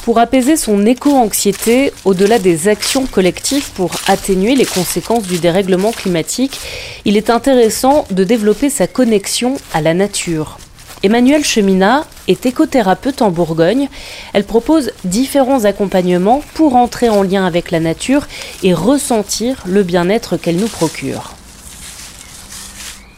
Pour 0.04 0.18
apaiser 0.20 0.56
son 0.56 0.86
éco-anxiété, 0.86 1.92
au-delà 2.04 2.38
des 2.38 2.68
actions 2.68 3.06
collectives 3.06 3.70
pour 3.72 3.90
atténuer 4.06 4.54
les 4.54 4.64
conséquences 4.64 5.24
du 5.24 5.38
dérèglement 5.38 5.90
climatique, 5.90 6.60
il 7.04 7.16
est 7.16 7.28
intéressant 7.28 8.06
de 8.10 8.22
développer 8.22 8.70
sa 8.70 8.86
connexion 8.86 9.56
à 9.74 9.80
la 9.80 9.94
nature. 9.94 10.58
Emmanuelle 11.02 11.44
Cheminat 11.44 12.06
est 12.26 12.46
écothérapeute 12.46 13.20
en 13.22 13.30
Bourgogne. 13.30 13.88
Elle 14.32 14.44
propose 14.44 14.92
différents 15.04 15.64
accompagnements 15.64 16.42
pour 16.54 16.74
entrer 16.74 17.08
en 17.08 17.22
lien 17.22 17.44
avec 17.44 17.70
la 17.70 17.80
nature 17.80 18.26
et 18.62 18.72
ressentir 18.72 19.62
le 19.66 19.82
bien-être 19.82 20.36
qu'elle 20.36 20.56
nous 20.56 20.68
procure. 20.68 21.34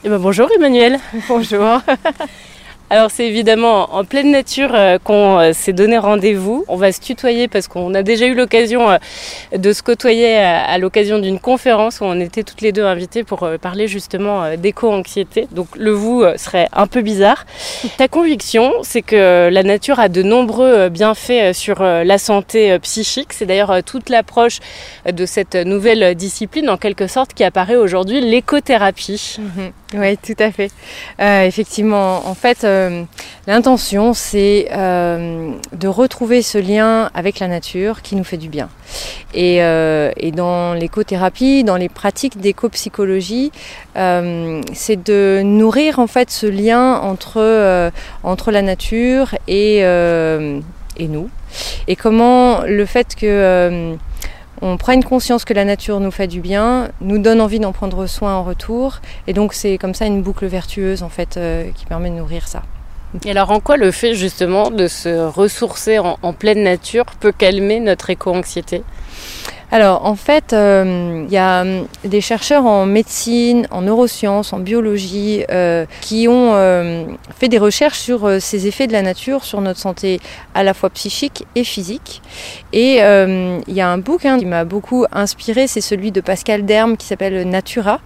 Eh 0.05 0.09
ben, 0.09 0.19
bonjour 0.19 0.49
Emmanuel. 0.57 0.99
Bonjour. 1.29 1.81
Alors 2.91 3.11
c'est 3.11 3.27
évidemment 3.27 3.95
en 3.95 4.05
pleine 4.05 4.31
nature 4.31 4.71
euh, 4.73 4.97
qu'on 4.99 5.39
euh, 5.39 5.53
s'est 5.53 5.75
donné 5.75 5.99
rendez-vous. 5.99 6.65
On 6.69 6.77
va 6.77 6.91
se 6.91 7.01
tutoyer 7.03 7.47
parce 7.47 7.69
qu'on 7.69 7.93
a 7.93 8.03
déjà 8.03 8.25
eu 8.25 8.35
l'occasion 8.35 8.91
euh, 8.91 8.97
de 9.55 9.75
se 9.75 9.83
côtoyer 9.83 10.39
à, 10.39 10.79
l'occasion 10.79 11.19
d'une 11.19 11.39
conférence 11.39 12.01
où 12.01 12.05
on 12.05 12.19
était 12.19 12.45
toutes 12.45 12.63
les 12.63 12.73
deux 12.73 12.85
invitées 12.85 13.25
pour 13.25 13.47
parler 13.61 13.89
justement 13.89 14.57
d'éco-anxiété. 14.57 15.49
Donc 15.53 15.69
le 15.77 15.91
vous 15.91 16.25
serait 16.37 16.69
un 16.73 16.87
peu 16.87 17.03
bizarre. 17.03 17.45
Ta 17.99 18.09
conviction, 18.09 18.73
c'est 18.83 19.03
que 19.03 19.49
la 19.51 19.63
nature 19.63 19.99
a 20.01 20.09
de 20.09 20.23
nombreux 20.23 20.89
bienfaits 20.89 21.53
sur 21.53 21.83
la 21.83 22.19
santé 22.19 22.79
psychique. 22.79 23.33
C'est 23.33 23.47
d'ailleurs 23.47 23.83
toute 23.85 24.09
l'approche 24.09 24.61
de 25.11 25.27
cette 25.27 25.57
nouvelle 25.57 26.15
discipline 26.15 26.71
en 26.71 26.77
quelque 26.77 27.07
sorte 27.07 27.35
qui 27.35 27.45
apparaît 27.45 27.77
aujourd'hui, 27.77 28.21
l'écothérapie. 28.21 29.37
Mhm. 29.39 29.73
Oui, 29.95 30.19
tout 30.19 30.37
à 30.39 30.51
fait. 30.51 30.71
effectivement, 31.19 32.29
en 32.29 32.35
fait, 32.35 32.65
euh, 32.65 33.05
l'intention, 33.47 34.13
c'est 34.13 34.69
euh, 34.71 35.53
de 35.73 35.89
retrouver 35.89 36.43
ce 36.43 36.59
lien 36.59 37.11
avec 37.15 37.39
la 37.39 37.49
nature 37.49 38.03
qui 38.03 38.15
nous 38.15 38.25
fait 38.25 38.37
du 38.37 38.51
bien. 38.51 38.69
Et, 39.33 39.63
euh, 39.63 40.13
dans 40.35 40.75
l'écothérapie, 40.75 41.65
dans 41.65 41.77
les 41.77 41.89
pratiques 41.89 42.39
d'éco-psychologie, 42.39 43.51
c'est 43.95 45.03
de 45.03 45.41
nourrir 45.43 45.99
en 45.99 46.07
fait 46.07 46.31
ce 46.31 46.47
lien 46.47 47.01
entre, 47.01 47.91
entre 48.23 48.51
la 48.51 48.61
nature 48.61 49.35
et, 49.49 49.79
et 49.79 51.09
nous. 51.09 51.31
Et 51.89 51.97
comment 51.97 52.61
le 52.63 52.85
fait 52.85 53.17
que 53.17 53.97
on 54.63 54.77
prenne 54.77 55.05
conscience 55.05 55.45
que 55.45 55.55
la 55.55 55.65
nature 55.65 56.01
nous 56.01 56.11
fait 56.11 56.27
du 56.27 56.41
bien, 56.41 56.89
nous 57.01 57.19
donne 57.19 57.41
envie 57.41 57.61
d'en 57.61 57.73
prendre 57.73 58.07
soin 58.07 58.35
en 58.35 58.45
retour, 58.45 59.01
et 59.27 59.33
donc 59.33 59.55
c'est 59.55 59.79
comme 59.79 59.95
ça 59.95 60.07
une 60.07 60.23
boucle 60.23 60.47
vertueuse 60.47 61.03
en 61.03 61.09
fait 61.09 61.37
euh, 61.37 61.71
qui 61.75 61.87
permet 61.87 62.11
de 62.11 62.17
nourrir 62.17 62.49
ça. 62.49 62.63
Et 63.25 63.31
alors 63.31 63.51
en 63.51 63.61
quoi 63.61 63.77
le 63.77 63.91
fait 63.91 64.15
justement 64.15 64.71
de 64.71 64.87
se 64.87 65.27
ressourcer 65.27 65.99
en 65.99 66.33
pleine 66.35 66.63
nature 66.63 67.07
peut 67.21 67.33
calmer 67.33 67.81
notre 67.81 68.11
éco-anxiété? 68.11 68.83
Alors 69.71 70.07
en 70.07 70.15
fait, 70.15 70.53
euh, 70.53 71.25
il 71.27 71.33
y 71.33 71.37
a 71.37 71.63
euh, 71.63 71.83
des 72.05 72.23
chercheurs 72.23 72.65
en 72.65 72.87
médecine, 72.87 73.67
en 73.71 73.83
neurosciences, 73.83 74.55
en 74.55 74.61
biologie 74.61 75.45
euh, 75.51 75.85
qui 76.01 76.27
ont 76.27 76.39
fait 77.39 77.49
des 77.49 77.59
recherches 77.59 77.99
sur 77.99 78.41
ces 78.41 78.67
effets 78.67 78.87
de 78.87 78.93
la 78.93 79.03
nature 79.03 79.45
sur 79.45 79.61
notre 79.61 79.79
santé 79.79 80.21
à 80.55 80.63
la 80.63 80.75
fois 80.75 80.91
psychique 80.91 81.45
et 81.55 81.65
physique. 81.65 82.23
Et 82.73 82.97
il 82.97 83.75
y 83.75 83.81
a 83.81 83.89
un 83.89 83.99
bouquin 83.99 84.39
qui 84.39 84.47
m'a 84.47 84.65
beaucoup 84.65 85.05
inspiré, 85.13 85.67
c'est 85.67 85.81
celui 85.81 86.11
de 86.13 86.21
Pascal 86.21 86.65
Derme 86.65 86.97
qui 86.97 87.07
s'appelle 87.07 87.49
Natura. 87.49 88.01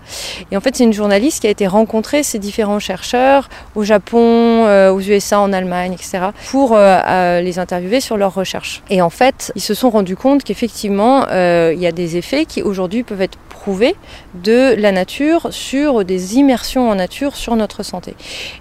Et 0.50 0.56
en 0.56 0.60
fait, 0.60 0.76
c'est 0.76 0.84
une 0.84 0.92
journaliste 0.92 1.40
qui 1.40 1.46
a 1.46 1.50
été 1.50 1.66
rencontrer 1.66 2.22
ces 2.22 2.38
différents 2.38 2.78
chercheurs 2.78 3.48
au 3.74 3.84
Japon, 3.84 4.66
aux 4.90 5.00
USA, 5.00 5.40
en 5.40 5.52
Allemagne, 5.52 5.92
etc. 5.94 6.28
pour 6.50 6.76
les 6.76 7.58
interviewer 7.58 8.00
sur 8.00 8.16
leurs 8.16 8.34
recherches. 8.34 8.82
Et 8.90 9.02
en 9.02 9.10
fait, 9.10 9.52
ils 9.54 9.62
se 9.62 9.74
sont 9.74 9.90
rendus 9.90 10.16
compte 10.16 10.44
qu'effectivement, 10.44 11.26
euh, 11.52 11.74
il 11.74 11.80
y 11.80 11.86
a 11.86 11.92
des 11.92 12.16
effets 12.16 12.44
qui 12.44 12.62
aujourd'hui 12.62 13.02
peuvent 13.02 13.22
être 13.22 13.38
prouvés 13.48 13.94
de 14.34 14.74
la 14.76 14.90
nature 14.90 15.48
sur 15.50 16.04
des 16.04 16.36
immersions 16.36 16.90
en 16.90 16.96
nature 16.96 17.36
sur 17.36 17.54
notre 17.54 17.82
santé. 17.84 18.16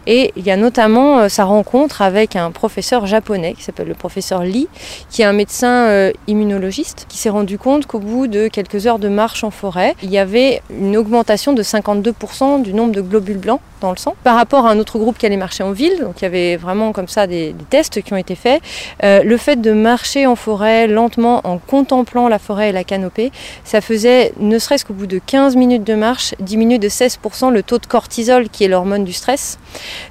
Et 0.05 0.31
il 0.35 0.45
y 0.45 0.51
a 0.51 0.57
notamment 0.57 1.19
euh, 1.19 1.29
sa 1.29 1.43
rencontre 1.43 2.01
avec 2.01 2.35
un 2.35 2.51
professeur 2.51 3.07
japonais 3.07 3.53
qui 3.53 3.63
s'appelle 3.63 3.87
le 3.87 3.95
professeur 3.95 4.43
Lee, 4.43 4.67
qui 5.09 5.23
est 5.23 5.25
un 5.25 5.33
médecin 5.33 5.87
euh, 5.87 6.11
immunologiste, 6.27 7.05
qui 7.09 7.17
s'est 7.17 7.29
rendu 7.29 7.57
compte 7.57 7.87
qu'au 7.87 7.99
bout 7.99 8.27
de 8.27 8.47
quelques 8.47 8.85
heures 8.85 8.99
de 8.99 9.09
marche 9.09 9.43
en 9.43 9.51
forêt, 9.51 9.95
il 10.03 10.11
y 10.11 10.19
avait 10.19 10.61
une 10.69 10.95
augmentation 10.97 11.53
de 11.53 11.63
52% 11.63 12.61
du 12.61 12.73
nombre 12.73 12.93
de 12.93 13.01
globules 13.01 13.39
blancs 13.39 13.61
le 13.89 13.97
sang 13.97 14.15
par 14.23 14.35
rapport 14.35 14.67
à 14.67 14.71
un 14.71 14.79
autre 14.79 14.99
groupe 14.99 15.17
qui 15.17 15.25
allait 15.25 15.37
marcher 15.37 15.63
en 15.63 15.71
ville. 15.71 15.99
Donc 16.01 16.21
il 16.21 16.23
y 16.23 16.25
avait 16.25 16.55
vraiment 16.55 16.91
comme 16.91 17.07
ça 17.07 17.25
des, 17.25 17.55
tests 17.69 18.01
qui 18.01 18.13
ont 18.13 18.17
été 18.17 18.35
faits. 18.35 18.61
le 19.03 19.37
fait 19.37 19.59
de 19.59 19.71
marcher 19.71 20.27
en 20.27 20.35
forêt 20.35 20.87
lentement 20.87 21.41
en 21.43 21.57
contemplant 21.57 22.27
la 22.27 22.39
forêt 22.39 22.69
et 22.69 22.71
la 22.71 22.83
canopée, 22.83 23.31
ça 23.63 23.81
faisait, 23.81 24.33
ne 24.39 24.59
serait-ce 24.59 24.85
qu'au 24.85 24.93
bout 24.93 25.07
de 25.07 25.19
15 25.25 25.55
minutes 25.55 25.83
de 25.83 25.95
marche, 25.95 26.35
diminuer 26.39 26.77
de 26.77 26.89
16% 26.89 27.51
le 27.51 27.63
taux 27.63 27.77
de 27.77 27.85
cortisol, 27.85 28.49
qui 28.49 28.63
est 28.63 28.67
l'hormone 28.67 29.03
du 29.03 29.13
stress. 29.13 29.57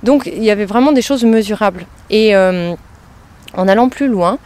Donc 0.02 0.26
il 0.26 0.42
y 0.42 0.50
avait 0.50 0.64
vraiment 0.64 0.92
des 0.92 1.02
choses 1.02 1.24
mesurables. 1.24 1.87
Euh, 2.12 2.74
en 3.57 3.69
allant 3.69 3.89
plus 3.89 4.09
loin, 4.09 4.39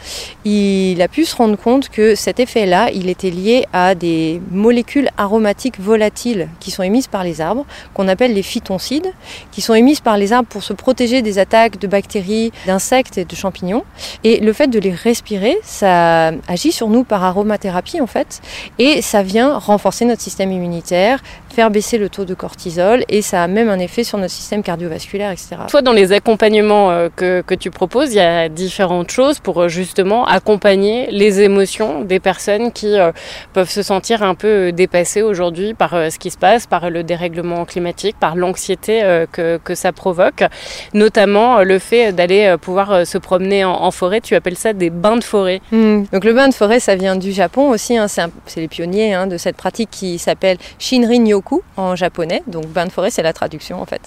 il 0.45 1.01
a 1.03 1.09
pu 1.09 1.25
se 1.25 1.37
rendre 1.37 1.57
compte 1.57 1.88
que 1.88 2.14
cet 2.14 2.40
effet-là, 2.40 2.90
il 2.93 3.09
était 3.09 3.31
lié 3.31 3.67
à 3.73 3.95
des 3.95 4.40
molécules 4.51 5.09
aromatiques 5.17 5.81
volatiles 5.81 6.49
qui 6.61 6.71
sont 6.71 6.83
émises 6.83 7.07
par 7.07 7.25
les 7.25 7.40
arbres, 7.40 7.67
qu'on 7.93 8.09
appelle 8.09 8.35
les 8.35 8.43
phytoncides, 8.43 9.12
qui 9.51 9.61
sont 9.61 9.75
émises 9.75 10.01
par 10.01 10.17
les 10.17 10.33
arbres 10.33 10.49
pour 10.49 10.62
se 10.62 10.73
protéger 10.73 11.23
des 11.23 11.38
attaques 11.38 11.79
de 11.79 11.87
bactéries, 11.87 12.53
d'insectes 12.67 13.19
et 13.19 13.25
de 13.25 13.35
champignons. 13.35 13.85
Et 14.23 14.40
le 14.40 14.53
fait 14.53 14.69
de 14.69 14.79
les 14.79 14.93
respirer, 14.93 15.57
ça 15.62 16.33
agit 16.49 16.73
sur 16.73 16.88
nous 16.88 17.05
par 17.05 17.25
aromathérapie 17.25 18.01
en 18.01 18.07
fait, 18.07 18.40
et 18.79 19.03
ça 19.03 19.23
vient 19.23 19.59
renforcer 19.59 20.05
notre 20.05 20.23
système 20.23 20.53
immunitaire, 20.53 21.23
faire 21.55 21.71
baisser 21.71 21.99
le 21.99 22.09
taux 22.09 22.25
de 22.25 22.35
cortisol, 22.35 23.05
et 23.09 23.23
ça 23.23 23.43
a 23.43 23.47
même 23.47 23.69
un 23.69 23.79
effet 23.79 24.05
sur 24.05 24.19
notre 24.19 24.33
système 24.33 24.62
cardiovasculaire, 24.62 25.31
etc. 25.31 25.57
Toi, 25.69 25.83
dans 25.83 25.93
les 25.93 26.12
accompagnements 26.12 26.90
euh, 26.90 27.09
que, 27.14 27.43
que 27.47 27.55
tu 27.55 27.71
proposes, 27.71 28.12
il 28.12 28.17
y 28.17 28.21
a 28.21 28.49
différentes 29.02 29.11
choses 29.11 29.40
pour 29.40 29.62
euh, 29.62 29.68
justement 29.68 30.26
accompagner 30.26 31.09
les 31.11 31.40
émotions 31.40 32.02
des 32.02 32.20
personnes 32.20 32.72
qui 32.72 32.98
euh, 32.98 33.12
peuvent 33.52 33.70
se 33.70 33.83
sentir 33.83 34.22
un 34.22 34.35
peu 34.35 34.72
dépassées 34.72 35.22
aujourd'hui 35.22 35.74
par 35.74 35.90
ce 35.90 36.18
qui 36.18 36.30
se 36.30 36.38
passe, 36.38 36.66
par 36.66 36.90
le 36.90 37.02
dérèglement 37.02 37.64
climatique, 37.64 38.16
par 38.18 38.37
l'anxiété 38.37 39.02
que, 39.33 39.59
que, 39.62 39.74
ça 39.74 39.92
provoque, 39.92 40.44
notamment 40.92 41.62
le 41.62 41.78
fait 41.78 42.12
d'aller 42.12 42.57
pouvoir 42.61 43.07
se 43.07 43.18
promener 43.18 43.64
en, 43.64 43.90
forêt. 43.90 44.20
Tu 44.20 44.35
appelles 44.35 44.57
ça 44.57 44.72
des 44.72 44.90
bains 44.90 45.16
de 45.16 45.24
forêt. 45.24 45.61
Hmm. 45.72 46.04
Donc 46.12 46.24
le 46.24 46.33
bain 46.33 46.48
de 46.48 46.54
forêt, 46.54 46.80
ça 46.80 46.94
vient 46.96 47.16
du 47.16 47.33
Japon 47.33 47.70
aussi. 47.70 47.96
Hein. 47.96 48.07
c'est 48.09 48.61
les 48.61 48.68
pionniers 48.68 49.14
hein, 49.14 49.26
de 49.26 49.37
cette 49.37 49.57
pratique 49.57 49.90
qui 49.90 50.18
s'appelle 50.18 50.59
Shinrin-yoku 50.78 51.62
en 51.76 51.96
japonais. 51.96 52.42
Donc 52.46 52.66
bain 52.66 52.87
de 52.87 52.92
forêt, 52.92 53.11
c'est 53.11 53.22
la 53.22 53.33
traduction 53.33 53.80
en 53.80 53.87
fait. 53.87 54.02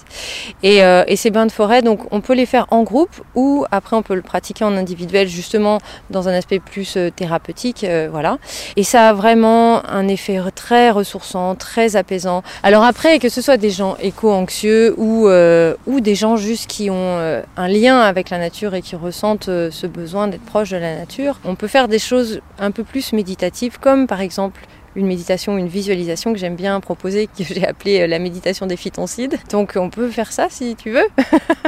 Et, 0.62 0.78
et 0.78 1.16
ces 1.16 1.30
bains 1.30 1.46
de 1.46 1.52
forêt, 1.52 1.82
donc 1.82 2.00
on 2.10 2.20
peut 2.20 2.34
les 2.34 2.46
faire 2.46 2.66
en 2.70 2.82
groupe 2.82 3.14
ou 3.34 3.66
après 3.70 3.96
on 3.96 4.02
peut 4.02 4.14
le 4.14 4.22
pratiquer 4.22 4.64
en 4.64 4.76
individuel 4.78 5.28
justement 5.28 5.78
dans 6.10 6.28
un 6.28 6.32
aspect 6.32 6.58
plus 6.58 6.96
euh, 6.96 7.10
thérapeutique, 7.10 7.84
euh, 7.84 8.08
voilà. 8.10 8.38
Et 8.76 8.82
ça 8.82 9.10
a 9.10 9.12
vraiment 9.12 9.84
un 9.86 10.08
effet 10.08 10.38
très 10.54 10.90
ressourçant, 10.90 11.54
très 11.54 11.96
apaisant. 11.96 12.42
Alors 12.62 12.84
après, 12.84 13.18
que 13.18 13.28
ce 13.28 13.42
soit 13.42 13.56
des 13.56 13.70
gens 13.70 13.96
éco-anxieux 14.00 14.94
ou, 14.96 15.28
euh, 15.28 15.74
ou 15.86 16.00
des 16.00 16.14
gens 16.14 16.36
juste 16.36 16.66
qui 16.68 16.90
ont 16.90 17.18
un 17.56 17.68
lien 17.68 18.00
avec 18.00 18.30
la 18.30 18.38
nature 18.38 18.74
et 18.74 18.82
qui 18.82 18.96
ressentent 18.96 19.46
ce 19.46 19.86
besoin 19.86 20.28
d'être 20.28 20.44
proche 20.44 20.70
de 20.70 20.76
la 20.76 20.96
nature, 20.96 21.38
on 21.44 21.54
peut 21.54 21.68
faire 21.68 21.88
des 21.88 21.98
choses 21.98 22.40
un 22.58 22.70
peu 22.70 22.84
plus 22.84 23.12
méditatives, 23.12 23.78
comme 23.78 24.06
par 24.06 24.20
exemple 24.20 24.60
une 24.98 25.06
méditation, 25.06 25.56
une 25.56 25.68
visualisation 25.68 26.32
que 26.32 26.38
j'aime 26.38 26.56
bien 26.56 26.80
proposer, 26.80 27.28
que 27.28 27.44
j'ai 27.44 27.66
appelée 27.66 28.06
la 28.06 28.18
méditation 28.18 28.66
des 28.66 28.76
phytoncides. 28.76 29.38
Donc 29.50 29.74
on 29.76 29.90
peut 29.90 30.10
faire 30.10 30.32
ça 30.32 30.48
si 30.50 30.74
tu 30.74 30.90
veux. 30.90 31.06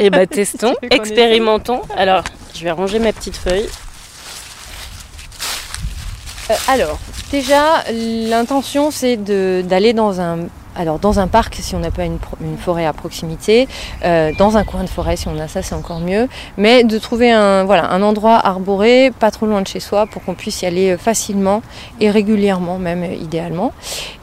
Et 0.00 0.06
eh 0.06 0.10
bah 0.10 0.18
ben, 0.18 0.26
testons, 0.26 0.74
expérimentons. 0.90 1.80
Alors, 1.96 2.24
je 2.54 2.64
vais 2.64 2.72
ranger 2.72 2.98
ma 2.98 3.12
petite 3.12 3.36
feuille. 3.36 3.68
Euh, 6.50 6.54
alors, 6.66 6.98
déjà, 7.30 7.84
l'intention 7.92 8.90
c'est 8.90 9.16
d'aller 9.16 9.92
dans 9.92 10.20
un 10.20 10.40
alors 10.76 10.98
dans 10.98 11.20
un 11.20 11.26
parc 11.26 11.56
si 11.60 11.74
on 11.74 11.80
n'a 11.80 11.90
pas 11.90 12.04
une, 12.04 12.18
forêt 12.58 12.86
à 12.86 12.92
proximité, 12.92 13.68
euh, 14.04 14.32
dans 14.38 14.56
un 14.56 14.64
coin 14.64 14.84
de 14.84 14.88
forêt 14.88 15.16
si 15.16 15.28
on 15.28 15.38
a 15.38 15.48
ça 15.48 15.62
c'est 15.62 15.74
encore 15.74 16.00
mieux, 16.00 16.28
mais 16.56 16.84
de 16.84 16.98
trouver 16.98 17.30
un, 17.30 17.64
voilà, 17.64 17.90
un 17.90 18.02
endroit 18.02 18.38
arboré, 18.44 19.10
pas 19.18 19.30
trop 19.30 19.46
loin 19.46 19.62
de 19.62 19.66
chez 19.66 19.80
soi 19.80 20.06
pour 20.06 20.24
qu'on 20.24 20.34
puisse 20.34 20.62
y 20.62 20.66
aller 20.66 20.90
euh, 20.90 20.98
facilement 20.98 21.62
et 22.00 22.10
régulièrement 22.10 22.78
même 22.78 23.02
euh, 23.02 23.14
idéalement. 23.14 23.72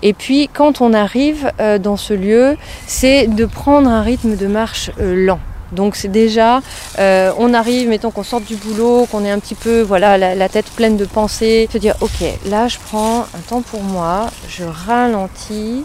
Et 0.01 0.13
puis 0.13 0.49
quand 0.53 0.81
on 0.81 0.93
arrive 0.93 1.51
dans 1.81 1.97
ce 1.97 2.13
lieu, 2.13 2.57
c'est 2.85 3.27
de 3.27 3.45
prendre 3.45 3.89
un 3.89 4.01
rythme 4.01 4.35
de 4.35 4.47
marche 4.47 4.91
lent. 4.99 5.39
Donc 5.71 5.95
c'est 5.95 6.07
déjà, 6.07 6.61
on 6.97 7.53
arrive, 7.53 7.89
mettons 7.89 8.11
qu'on 8.11 8.23
sorte 8.23 8.45
du 8.45 8.55
boulot, 8.55 9.07
qu'on 9.11 9.25
est 9.25 9.31
un 9.31 9.39
petit 9.39 9.55
peu, 9.55 9.81
voilà, 9.81 10.17
la, 10.17 10.35
la, 10.35 10.49
tête 10.49 10.67
pleine 10.67 10.97
de 10.97 11.05
pensées, 11.05 11.67
se 11.71 11.77
dire 11.77 11.95
ok, 12.01 12.23
là 12.45 12.67
je 12.67 12.77
prends 12.85 13.21
un 13.21 13.39
temps 13.49 13.61
pour 13.61 13.83
moi, 13.83 14.27
je 14.47 14.63
ralentis, 14.63 15.83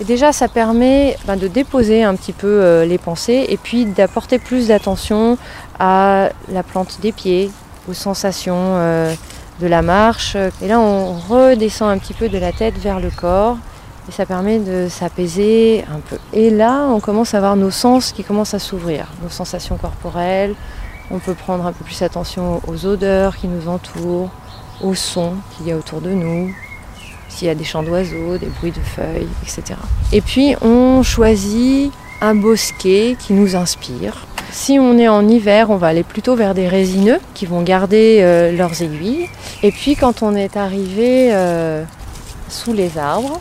et 0.00 0.04
déjà, 0.04 0.32
ça 0.32 0.48
permet 0.48 1.16
ben, 1.26 1.36
de 1.36 1.48
déposer 1.48 2.02
un 2.02 2.14
petit 2.16 2.32
peu 2.32 2.46
euh, 2.48 2.84
les 2.84 2.98
pensées 2.98 3.46
et 3.48 3.56
puis 3.56 3.84
d'apporter 3.84 4.38
plus 4.38 4.68
d'attention 4.68 5.38
à 5.78 6.30
la 6.48 6.62
plante 6.62 6.98
des 7.00 7.12
pieds, 7.12 7.50
aux 7.88 7.92
sensations 7.92 8.56
euh, 8.56 9.14
de 9.60 9.66
la 9.66 9.82
marche. 9.82 10.36
Et 10.62 10.68
là, 10.68 10.80
on 10.80 11.12
redescend 11.12 11.90
un 11.90 11.98
petit 11.98 12.14
peu 12.14 12.28
de 12.28 12.38
la 12.38 12.52
tête 12.52 12.78
vers 12.78 13.00
le 13.00 13.10
corps 13.10 13.58
et 14.08 14.12
ça 14.12 14.26
permet 14.26 14.58
de 14.58 14.88
s'apaiser 14.88 15.84
un 15.92 16.00
peu. 16.00 16.18
Et 16.32 16.50
là, 16.50 16.86
on 16.88 16.98
commence 16.98 17.34
à 17.34 17.38
avoir 17.38 17.56
nos 17.56 17.70
sens 17.70 18.12
qui 18.12 18.24
commencent 18.24 18.54
à 18.54 18.58
s'ouvrir, 18.58 19.06
nos 19.22 19.28
sensations 19.28 19.76
corporelles. 19.76 20.54
On 21.10 21.18
peut 21.18 21.34
prendre 21.34 21.66
un 21.66 21.72
peu 21.72 21.84
plus 21.84 22.02
attention 22.02 22.60
aux 22.66 22.86
odeurs 22.86 23.36
qui 23.36 23.46
nous 23.46 23.68
entourent, 23.68 24.30
aux 24.82 24.94
sons 24.94 25.34
qu'il 25.56 25.68
y 25.68 25.72
a 25.72 25.76
autour 25.76 26.00
de 26.00 26.10
nous, 26.10 26.52
s'il 27.32 27.48
y 27.48 27.50
a 27.50 27.54
des 27.54 27.64
chants 27.64 27.82
d'oiseaux, 27.82 28.36
des 28.38 28.46
bruits 28.46 28.72
de 28.72 28.80
feuilles, 28.80 29.28
etc. 29.42 29.78
Et 30.12 30.20
puis 30.20 30.54
on 30.60 31.02
choisit 31.02 31.92
un 32.20 32.34
bosquet 32.34 33.16
qui 33.18 33.32
nous 33.32 33.56
inspire. 33.56 34.26
Si 34.52 34.78
on 34.78 34.98
est 34.98 35.08
en 35.08 35.26
hiver, 35.26 35.70
on 35.70 35.76
va 35.76 35.88
aller 35.88 36.02
plutôt 36.02 36.36
vers 36.36 36.54
des 36.54 36.68
résineux 36.68 37.18
qui 37.34 37.46
vont 37.46 37.62
garder 37.62 38.18
euh, 38.20 38.52
leurs 38.52 38.82
aiguilles. 38.82 39.28
Et 39.62 39.72
puis 39.72 39.96
quand 39.96 40.22
on 40.22 40.36
est 40.36 40.56
arrivé 40.56 41.30
euh, 41.32 41.84
sous 42.48 42.74
les 42.74 42.98
arbres, 42.98 43.40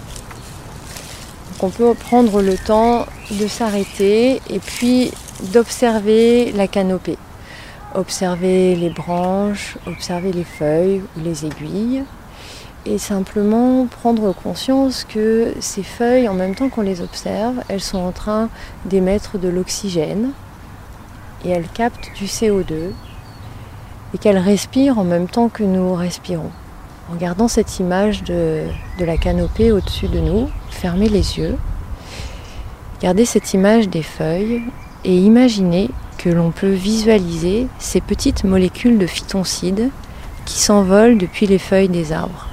on 1.62 1.70
peut 1.70 1.94
prendre 1.94 2.42
le 2.42 2.58
temps 2.58 3.06
de 3.30 3.48
s'arrêter 3.48 4.42
et 4.50 4.60
puis 4.60 5.12
d'observer 5.54 6.52
la 6.54 6.68
canopée. 6.68 7.18
Observer 7.94 8.76
les 8.76 8.90
branches, 8.90 9.78
observer 9.86 10.32
les 10.32 10.46
feuilles 10.46 11.02
ou 11.18 11.24
les 11.24 11.46
aiguilles 11.46 12.04
et 12.86 12.98
simplement 12.98 13.86
prendre 13.86 14.34
conscience 14.34 15.06
que 15.08 15.54
ces 15.60 15.84
feuilles, 15.84 16.28
en 16.28 16.34
même 16.34 16.56
temps 16.56 16.70
qu'on 16.70 16.82
les 16.82 17.02
observe, 17.02 17.62
elles 17.68 17.82
sont 17.82 18.00
en 18.00 18.12
train 18.12 18.50
d'émettre 18.86 19.38
de 19.38 19.50
l'oxygène 19.50 20.32
et 21.46 21.50
elles 21.50 21.68
captent 21.68 22.12
du 22.16 22.26
CO2 22.26 22.92
et 24.14 24.18
qu'elles 24.18 24.38
respirent 24.38 24.98
en 24.98 25.04
même 25.04 25.28
temps 25.28 25.50
que 25.50 25.64
nous 25.64 25.94
respirons. 25.94 26.52
En 27.12 27.16
gardant 27.16 27.48
cette 27.48 27.80
image 27.80 28.24
de, 28.24 28.64
de 29.00 29.06
la 29.06 29.18
canopée 29.18 29.72
au-dessus 29.72 30.08
de 30.08 30.20
nous, 30.20 30.50
fermez 30.70 31.10
les 31.10 31.38
yeux, 31.38 31.58
gardez 33.02 33.26
cette 33.26 33.54
image 33.54 33.90
des 33.90 34.04
feuilles 34.04 34.64
et 35.04 35.16
imaginez 35.16 35.90
que 36.18 36.30
l'on 36.30 36.52
peut 36.52 36.72
visualiser 36.72 37.68
ces 37.80 38.02
petites 38.02 38.44
molécules 38.44 38.98
de 38.98 39.08
phytoncides 39.08 39.90
qui 40.46 40.60
s'envolent 40.60 41.18
depuis 41.18 41.48
les 41.48 41.58
feuilles 41.58 41.90
des 41.90 42.12
arbres. 42.12 42.51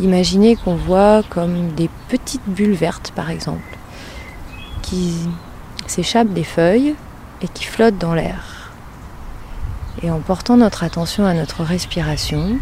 Imaginez 0.00 0.56
qu'on 0.56 0.76
voit 0.76 1.22
comme 1.28 1.72
des 1.74 1.90
petites 2.08 2.46
bulles 2.46 2.72
vertes, 2.72 3.12
par 3.14 3.28
exemple, 3.30 3.76
qui 4.80 5.14
s'échappent 5.86 6.32
des 6.32 6.44
feuilles 6.44 6.94
et 7.42 7.48
qui 7.48 7.64
flottent 7.64 7.98
dans 7.98 8.14
l'air. 8.14 8.72
Et 10.02 10.10
en 10.10 10.20
portant 10.20 10.56
notre 10.56 10.84
attention 10.84 11.26
à 11.26 11.34
notre 11.34 11.64
respiration, 11.64 12.58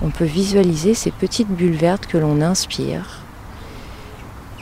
on 0.00 0.08
peut 0.08 0.24
visualiser 0.24 0.94
ces 0.94 1.10
petites 1.10 1.50
bulles 1.50 1.76
vertes 1.76 2.06
que 2.06 2.16
l'on 2.16 2.40
inspire, 2.40 3.20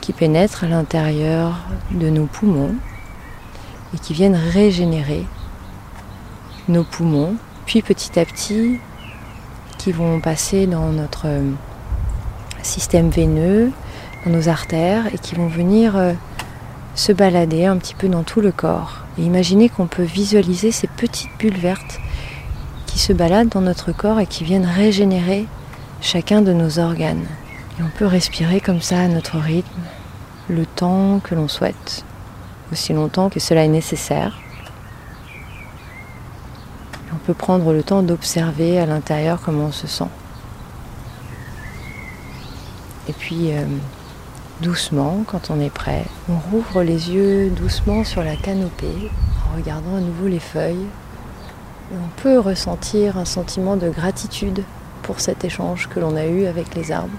qui 0.01 0.13
pénètrent 0.13 0.65
à 0.65 0.69
l'intérieur 0.69 1.59
de 1.93 2.11
nos 2.11 2.27
poumons 2.27 2.75
et 3.95 3.99
qui 3.99 4.13
viennent 4.13 4.35
régénérer 4.53 5.25
nos 6.69 6.83
poumons, 6.83 7.37
puis 7.65 7.83
petit 7.83 8.19
à 8.19 8.25
petit 8.25 8.81
qui 9.79 9.93
vont 9.93 10.21
passer 10.21 10.67
dans 10.67 10.91
notre 10.91 11.29
système 12.69 13.11
veineux, 13.11 13.73
dans 14.25 14.33
nos 14.33 14.49
artères 14.49 15.07
et 15.13 15.19
qui 15.19 15.35
vont 15.35 15.49
venir 15.49 15.97
euh, 15.97 16.13
se 16.95 17.13
balader 17.13 17.65
un 17.65 17.77
petit 17.77 17.95
peu 17.95 18.09
dans 18.09 18.23
tout 18.23 18.41
le 18.41 18.53
corps. 18.53 19.05
Et 19.19 19.23
imaginez 19.23 19.69
qu'on 19.69 19.87
peut 19.87 20.03
visualiser 20.03 20.71
ces 20.71 20.87
petites 20.87 21.31
bulles 21.39 21.59
vertes 21.59 22.01
qui 22.87 22.99
se 22.99 23.13
baladent 23.13 23.49
dans 23.49 23.61
notre 23.61 23.93
corps 23.93 24.21
et 24.21 24.27
qui 24.27 24.45
viennent 24.45 24.67
régénérer 24.67 25.47
chacun 26.01 26.43
de 26.43 26.53
nos 26.53 26.79
organes. 26.79 27.27
Et 27.79 27.83
on 27.83 27.91
peut 27.97 28.07
respirer 28.07 28.61
comme 28.61 28.83
ça 28.83 29.01
à 29.01 29.09
notre 29.09 29.39
rythme, 29.39 29.83
le 30.49 30.67
temps 30.67 31.21
que 31.23 31.35
l'on 31.35 31.49
souhaite, 31.49 32.05
aussi 32.73 32.93
longtemps 32.93 33.29
que 33.29 33.41
cela 33.41 33.65
est 33.65 33.69
nécessaire. 33.69 34.39
on 37.13 37.19
peut 37.27 37.35
prendre 37.35 37.73
le 37.73 37.83
temps 37.83 38.03
d'observer 38.03 38.79
à 38.79 38.87
l'intérieur 38.87 39.41
comment 39.45 39.67
on 39.67 39.73
se 39.73 39.87
sent. 39.87 40.09
Et 43.09 43.13
puis, 43.13 43.53
euh, 43.53 43.65
doucement, 44.61 45.23
quand 45.27 45.51
on 45.51 45.61
est 45.61 45.71
prêt, 45.71 46.05
on 46.29 46.39
rouvre 46.51 46.83
les 46.83 47.11
yeux 47.11 47.49
doucement 47.49 48.05
sur 48.05 48.23
la 48.23 48.37
canopée 48.37 49.11
en 49.51 49.57
regardant 49.57 49.97
à 49.97 50.01
nouveau 50.01 50.29
les 50.29 50.41
feuilles. 50.41 50.87
On 51.93 52.21
peut 52.23 52.39
ressentir 52.39 53.17
un 53.17 53.25
sentiment 53.25 53.77
de 53.77 53.89
gratitude 53.89 54.63
pour 55.03 55.21
cet 55.21 55.45
échange 55.45 55.89
que 55.89 56.01
l'on 56.01 56.17
a 56.17 56.27
eu 56.27 56.45
avec 56.45 56.75
les 56.75 56.93
arbres. 56.93 57.17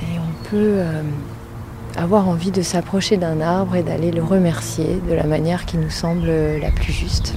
Et 0.00 0.18
on 0.18 0.48
peut 0.48 0.76
euh, 0.78 1.02
avoir 1.96 2.26
envie 2.26 2.50
de 2.50 2.62
s'approcher 2.62 3.18
d'un 3.18 3.42
arbre 3.42 3.76
et 3.76 3.82
d'aller 3.82 4.10
le 4.10 4.22
remercier 4.22 4.98
de 5.06 5.12
la 5.12 5.24
manière 5.24 5.66
qui 5.66 5.76
nous 5.76 5.90
semble 5.90 6.30
la 6.30 6.70
plus 6.70 6.92
juste. 6.92 7.34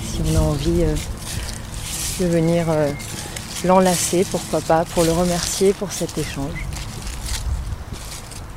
Si 0.00 0.20
on 0.30 0.38
a 0.38 0.42
envie 0.42 0.84
euh, 0.84 0.94
de 2.20 2.26
venir 2.26 2.66
l'enlacer, 3.64 4.24
pourquoi 4.30 4.60
pas, 4.60 4.84
pour 4.84 5.02
le 5.02 5.10
remercier 5.10 5.72
pour 5.72 5.90
cet 5.90 6.16
échange. 6.18 6.73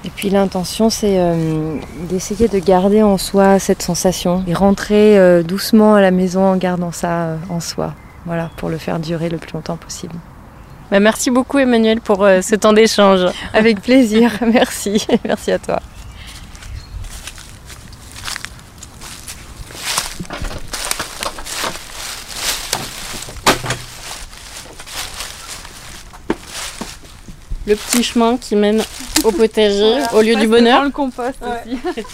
Et 0.07 0.11
puis 0.15 0.29
l'intention, 0.29 0.89
c'est 0.89 1.19
euh, 1.19 1.75
d'essayer 2.09 2.47
de 2.47 2.59
garder 2.59 3.03
en 3.03 3.17
soi 3.17 3.59
cette 3.59 3.81
sensation 3.81 4.41
et 4.47 4.53
rentrer 4.53 5.19
euh, 5.19 5.43
doucement 5.43 5.95
à 5.95 6.01
la 6.01 6.11
maison 6.11 6.45
en 6.45 6.55
gardant 6.55 6.93
ça 6.93 7.37
en 7.49 7.59
soi. 7.59 7.93
Voilà, 8.25 8.49
pour 8.55 8.69
le 8.69 8.77
faire 8.77 8.99
durer 8.99 9.27
le 9.27 9.37
plus 9.37 9.51
longtemps 9.53 9.77
possible. 9.77 10.15
Bah, 10.91 11.01
merci 11.01 11.29
beaucoup 11.29 11.59
Emmanuel 11.59 11.99
pour 11.99 12.19
ce 12.19 12.55
temps 12.55 12.71
d'échange. 12.71 13.25
Avec 13.53 13.81
plaisir, 13.81 14.31
merci. 14.41 15.05
merci 15.25 15.51
à 15.51 15.59
toi. 15.59 15.81
Le 27.67 27.75
petit 27.75 28.01
chemin 28.01 28.37
qui 28.37 28.55
mène 28.55 28.81
au 29.23 29.31
potager 29.31 29.97
au 30.13 30.21
lieu 30.21 30.35
du 30.35 30.47
bonheur. 30.47 30.83
le 30.83 30.89
compost 30.89 31.37
aussi. 31.41 31.77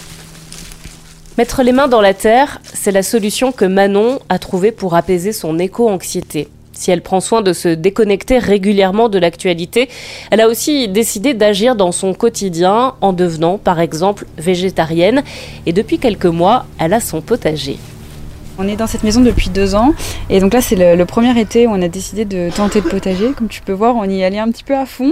Mettre 1.37 1.63
les 1.63 1.71
mains 1.71 1.87
dans 1.87 2.01
la 2.01 2.13
terre, 2.13 2.59
c'est 2.73 2.91
la 2.91 3.01
solution 3.01 3.51
que 3.51 3.65
Manon 3.65 4.19
a 4.29 4.37
trouvée 4.37 4.71
pour 4.71 4.95
apaiser 4.95 5.31
son 5.31 5.57
éco-anxiété. 5.57 6.47
Si 6.73 6.91
elle 6.91 7.01
prend 7.01 7.21
soin 7.21 7.41
de 7.41 7.53
se 7.53 7.69
déconnecter 7.69 8.39
régulièrement 8.39 9.09
de 9.09 9.19
l'actualité, 9.19 9.89
elle 10.31 10.41
a 10.41 10.47
aussi 10.47 10.87
décidé 10.87 11.33
d'agir 11.33 11.75
dans 11.75 11.91
son 11.91 12.13
quotidien 12.13 12.95
en 13.01 13.13
devenant, 13.13 13.57
par 13.57 13.79
exemple, 13.79 14.25
végétarienne. 14.37 15.23
Et 15.65 15.73
depuis 15.73 15.99
quelques 15.99 16.25
mois, 16.25 16.65
elle 16.79 16.93
a 16.93 16.99
son 16.99 17.21
potager. 17.21 17.77
On 18.59 18.67
est 18.67 18.75
dans 18.75 18.87
cette 18.87 19.03
maison 19.03 19.21
depuis 19.21 19.49
deux 19.49 19.73
ans 19.73 19.93
et 20.29 20.39
donc 20.39 20.53
là 20.53 20.61
c'est 20.61 20.75
le, 20.75 21.05
premier 21.05 21.39
été 21.39 21.65
où 21.65 21.71
on 21.71 21.81
a 21.81 21.87
décidé 21.87 22.23
de 22.23 22.49
tenter 22.55 22.81
le 22.81 22.89
potager. 22.89 23.31
Comme 23.35 23.47
tu 23.47 23.61
peux 23.61 23.73
voir, 23.73 23.95
on 23.95 24.03
y 24.03 24.23
allait 24.23 24.39
un 24.39 24.49
petit 24.49 24.63
peu 24.63 24.75
à 24.75 24.85
fond. 24.85 25.11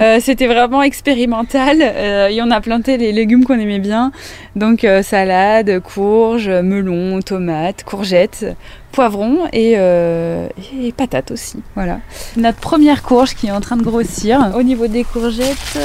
Euh, 0.00 0.18
c'était 0.22 0.46
vraiment 0.46 0.82
expérimental 0.82 1.78
euh, 1.82 2.28
et 2.28 2.40
on 2.42 2.50
a 2.50 2.60
planté 2.60 2.96
les 2.96 3.12
légumes 3.12 3.44
qu'on 3.44 3.58
aimait 3.58 3.78
bien. 3.78 4.10
Donc 4.56 4.84
euh, 4.84 5.02
salade, 5.02 5.80
courges, 5.80 6.48
melons, 6.48 7.20
tomates, 7.20 7.84
courgettes, 7.84 8.46
poivrons 8.92 9.46
et, 9.52 9.72
et, 9.72 10.92
patates 10.96 11.30
aussi. 11.30 11.62
Voilà. 11.74 11.98
Notre 12.36 12.58
première 12.58 13.02
courge 13.02 13.34
qui 13.34 13.48
est 13.48 13.52
en 13.52 13.60
train 13.60 13.76
de 13.76 13.82
grossir. 13.82 14.52
Au 14.56 14.62
niveau 14.62 14.86
des 14.86 15.04
courgettes, 15.04 15.78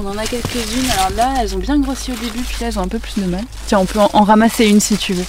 on 0.00 0.06
en 0.06 0.16
a 0.16 0.24
quelques-unes. 0.24 0.90
Alors 0.98 1.10
là, 1.16 1.34
elles 1.40 1.54
ont 1.56 1.58
bien 1.58 1.78
grossi 1.78 2.12
au 2.12 2.14
début, 2.14 2.44
puis 2.46 2.56
là 2.60 2.68
elles 2.68 2.78
ont 2.78 2.82
un 2.82 2.88
peu 2.88 3.00
plus 3.00 3.20
de 3.20 3.26
mal. 3.26 3.42
Tiens, 3.66 3.80
on 3.80 3.84
peut 3.84 3.98
en 4.00 4.22
ramasser 4.22 4.66
une 4.66 4.80
si 4.80 4.96
tu 4.96 5.12
veux. 5.12 5.24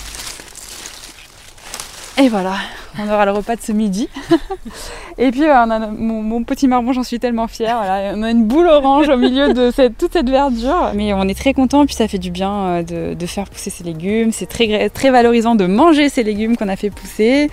Et 2.20 2.30
voilà, 2.30 2.56
on 2.98 3.08
aura 3.08 3.26
le 3.26 3.32
repas 3.32 3.56
de 3.56 3.62
ce 3.62 3.72
midi. 3.72 4.10
et 5.20 5.30
puis 5.30 5.44
on 5.44 5.70
a 5.70 5.80
mon, 5.88 6.44
petit 6.44 6.68
marmon, 6.68 6.92
j'en 6.92 7.04
suis 7.04 7.20
tellement 7.20 7.48
fière. 7.48 7.78
on 8.16 8.24
a 8.24 8.32
une 8.32 8.46
boule 8.46 8.66
orange 8.66 9.08
au 9.10 9.18
milieu 9.18 9.54
de 9.54 9.70
toute 9.90 10.14
cette 10.14 10.30
verdure. 10.30 10.94
Mais 10.96 11.14
on 11.14 11.28
est 11.28 11.38
très 11.38 11.54
content, 11.54 11.86
puis 11.86 11.94
ça 11.94 12.08
fait 12.08 12.18
du 12.18 12.32
bien 12.32 12.84
euh, 12.92 13.14
de, 13.14 13.26
faire 13.28 13.48
pousser 13.48 13.70
ces 13.70 13.84
légumes. 13.84 14.32
C'est 14.32 14.48
très, 14.48 14.90
très 14.90 15.12
valorisant 15.12 15.54
de 15.54 15.68
manger 15.68 16.10
ces 16.10 16.24
légumes 16.24 16.58
qu'on 16.58 16.70
a 16.70 16.76
fait 16.76 16.90
pousser. 16.90 17.52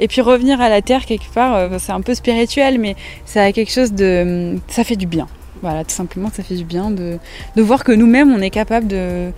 Et 0.00 0.08
puis 0.08 0.22
revenir 0.22 0.62
à 0.62 0.70
la 0.70 0.80
terre 0.80 1.04
quelque 1.04 1.30
part, 1.34 1.54
euh, 1.54 1.68
c'est 1.78 1.92
un 1.92 2.00
peu 2.00 2.14
spirituel, 2.14 2.78
mais 2.78 2.96
ça 3.26 3.52
quelque 3.52 3.72
chose 3.72 3.92
de. 3.92 4.56
Ça 4.68 4.82
fait 4.82 4.96
du 4.96 5.06
bien. 5.06 5.26
Voilà, 5.60 5.84
tout 5.84 5.94
simplement, 5.94 6.30
ça 6.32 6.42
fait 6.42 6.54
du 6.54 6.64
bien 6.64 6.90
de, 6.90 7.18
voir 7.56 7.84
que 7.84 7.92
nous-mêmes, 7.92 8.32
on 8.32 8.40
est 8.40 8.50
capable 8.50 8.86
de, 8.86 9.30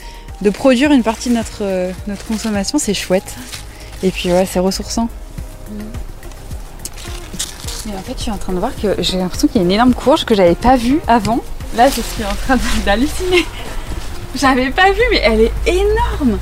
produire 0.53 0.93
une 0.93 1.03
partie 1.03 1.31
de 1.31 1.35
notre, 1.35 1.63
euh, 1.63 1.91
notre 2.07 2.25
consommation. 2.27 2.79
C'est 2.79 2.95
chouette. 2.95 3.35
Et 4.03 4.11
puis 4.11 4.33
ouais, 4.33 4.47
c'est 4.47 4.61
ressourçant. 4.61 5.09
Mais 7.87 7.93
en 7.95 8.03
fait, 8.03 8.15
je 8.17 8.23
suis 8.23 8.31
en 8.31 8.37
train 8.37 8.53
de 8.53 8.59
voir 8.59 8.73
que 8.81 8.97
j'ai 8.99 9.17
l'impression 9.17 9.49
qu'il 9.49 9.57
y 9.57 9.61
a 9.61 9.65
une 9.65 9.73
énorme 9.73 9.95
courge 9.95 10.25
que 10.25 10.35
j'avais 10.35 10.55
pas 10.55 10.77
vue 10.77 11.01
avant. 11.07 11.41
Là, 11.77 11.89
je 11.89 12.01
suis 12.01 12.25
en 12.25 12.35
train 12.35 12.59
d'halluciner. 12.85 13.45
J'avais 14.35 14.71
pas 14.71 14.91
vu, 14.93 15.01
mais 15.11 15.23
elle 15.25 15.41
est 15.41 15.53
énorme. 15.67 16.39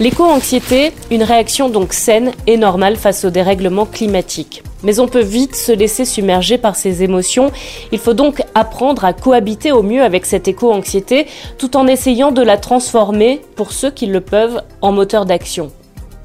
L'éco-anxiété, 0.00 0.92
une 1.10 1.22
réaction 1.22 1.68
donc 1.68 1.92
saine 1.92 2.32
et 2.46 2.56
normale 2.56 2.96
face 2.96 3.24
au 3.24 3.30
dérèglement 3.30 3.84
climatique. 3.84 4.62
Mais 4.84 5.00
on 5.00 5.08
peut 5.08 5.22
vite 5.22 5.56
se 5.56 5.72
laisser 5.72 6.04
submerger 6.04 6.58
par 6.58 6.76
ces 6.76 7.02
émotions. 7.02 7.50
Il 7.90 7.98
faut 7.98 8.14
donc 8.14 8.42
apprendre 8.54 9.04
à 9.04 9.12
cohabiter 9.12 9.72
au 9.72 9.82
mieux 9.82 10.02
avec 10.02 10.26
cette 10.26 10.46
éco-anxiété 10.46 11.26
tout 11.58 11.76
en 11.76 11.86
essayant 11.86 12.32
de 12.32 12.42
la 12.42 12.56
transformer, 12.56 13.40
pour 13.56 13.72
ceux 13.72 13.90
qui 13.90 14.06
le 14.06 14.20
peuvent, 14.20 14.62
en 14.80 14.92
moteur 14.92 15.24
d'action. 15.24 15.72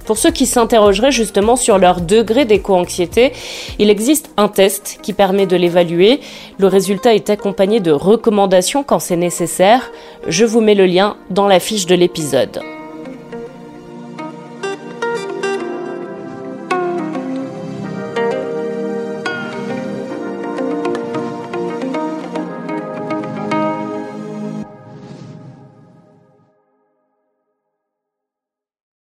Pour 0.06 0.17
ceux 0.17 0.32
qui 0.32 0.48
s'interrogeraient 0.48 1.12
justement 1.12 1.56
sur 1.56 1.78
leur 1.78 2.02
degré 2.02 2.43
d'éco-anxiété, 2.43 3.32
il 3.78 3.91
existe 3.91 4.32
un 4.38 4.48
test 4.48 4.98
qui 5.04 5.13
permet 5.13 5.45
de 5.45 5.56
l'évaluer. 5.56 6.19
Le 6.58 6.65
résultat 6.65 7.13
est 7.13 7.30
accompagné 7.30 7.80
de 7.80 7.91
recommandations 7.91 8.84
quand 8.84 8.98
c'est 8.98 9.15
nécessaire. 9.15 9.91
Je 10.28 10.45
vous 10.45 10.62
mets 10.62 10.74
le 10.74 10.88
lien 10.88 11.15
dans 11.30 11.48
la 11.48 11.60
fiche 11.60 11.86
de 11.86 11.93
l'épisode. 11.93 12.60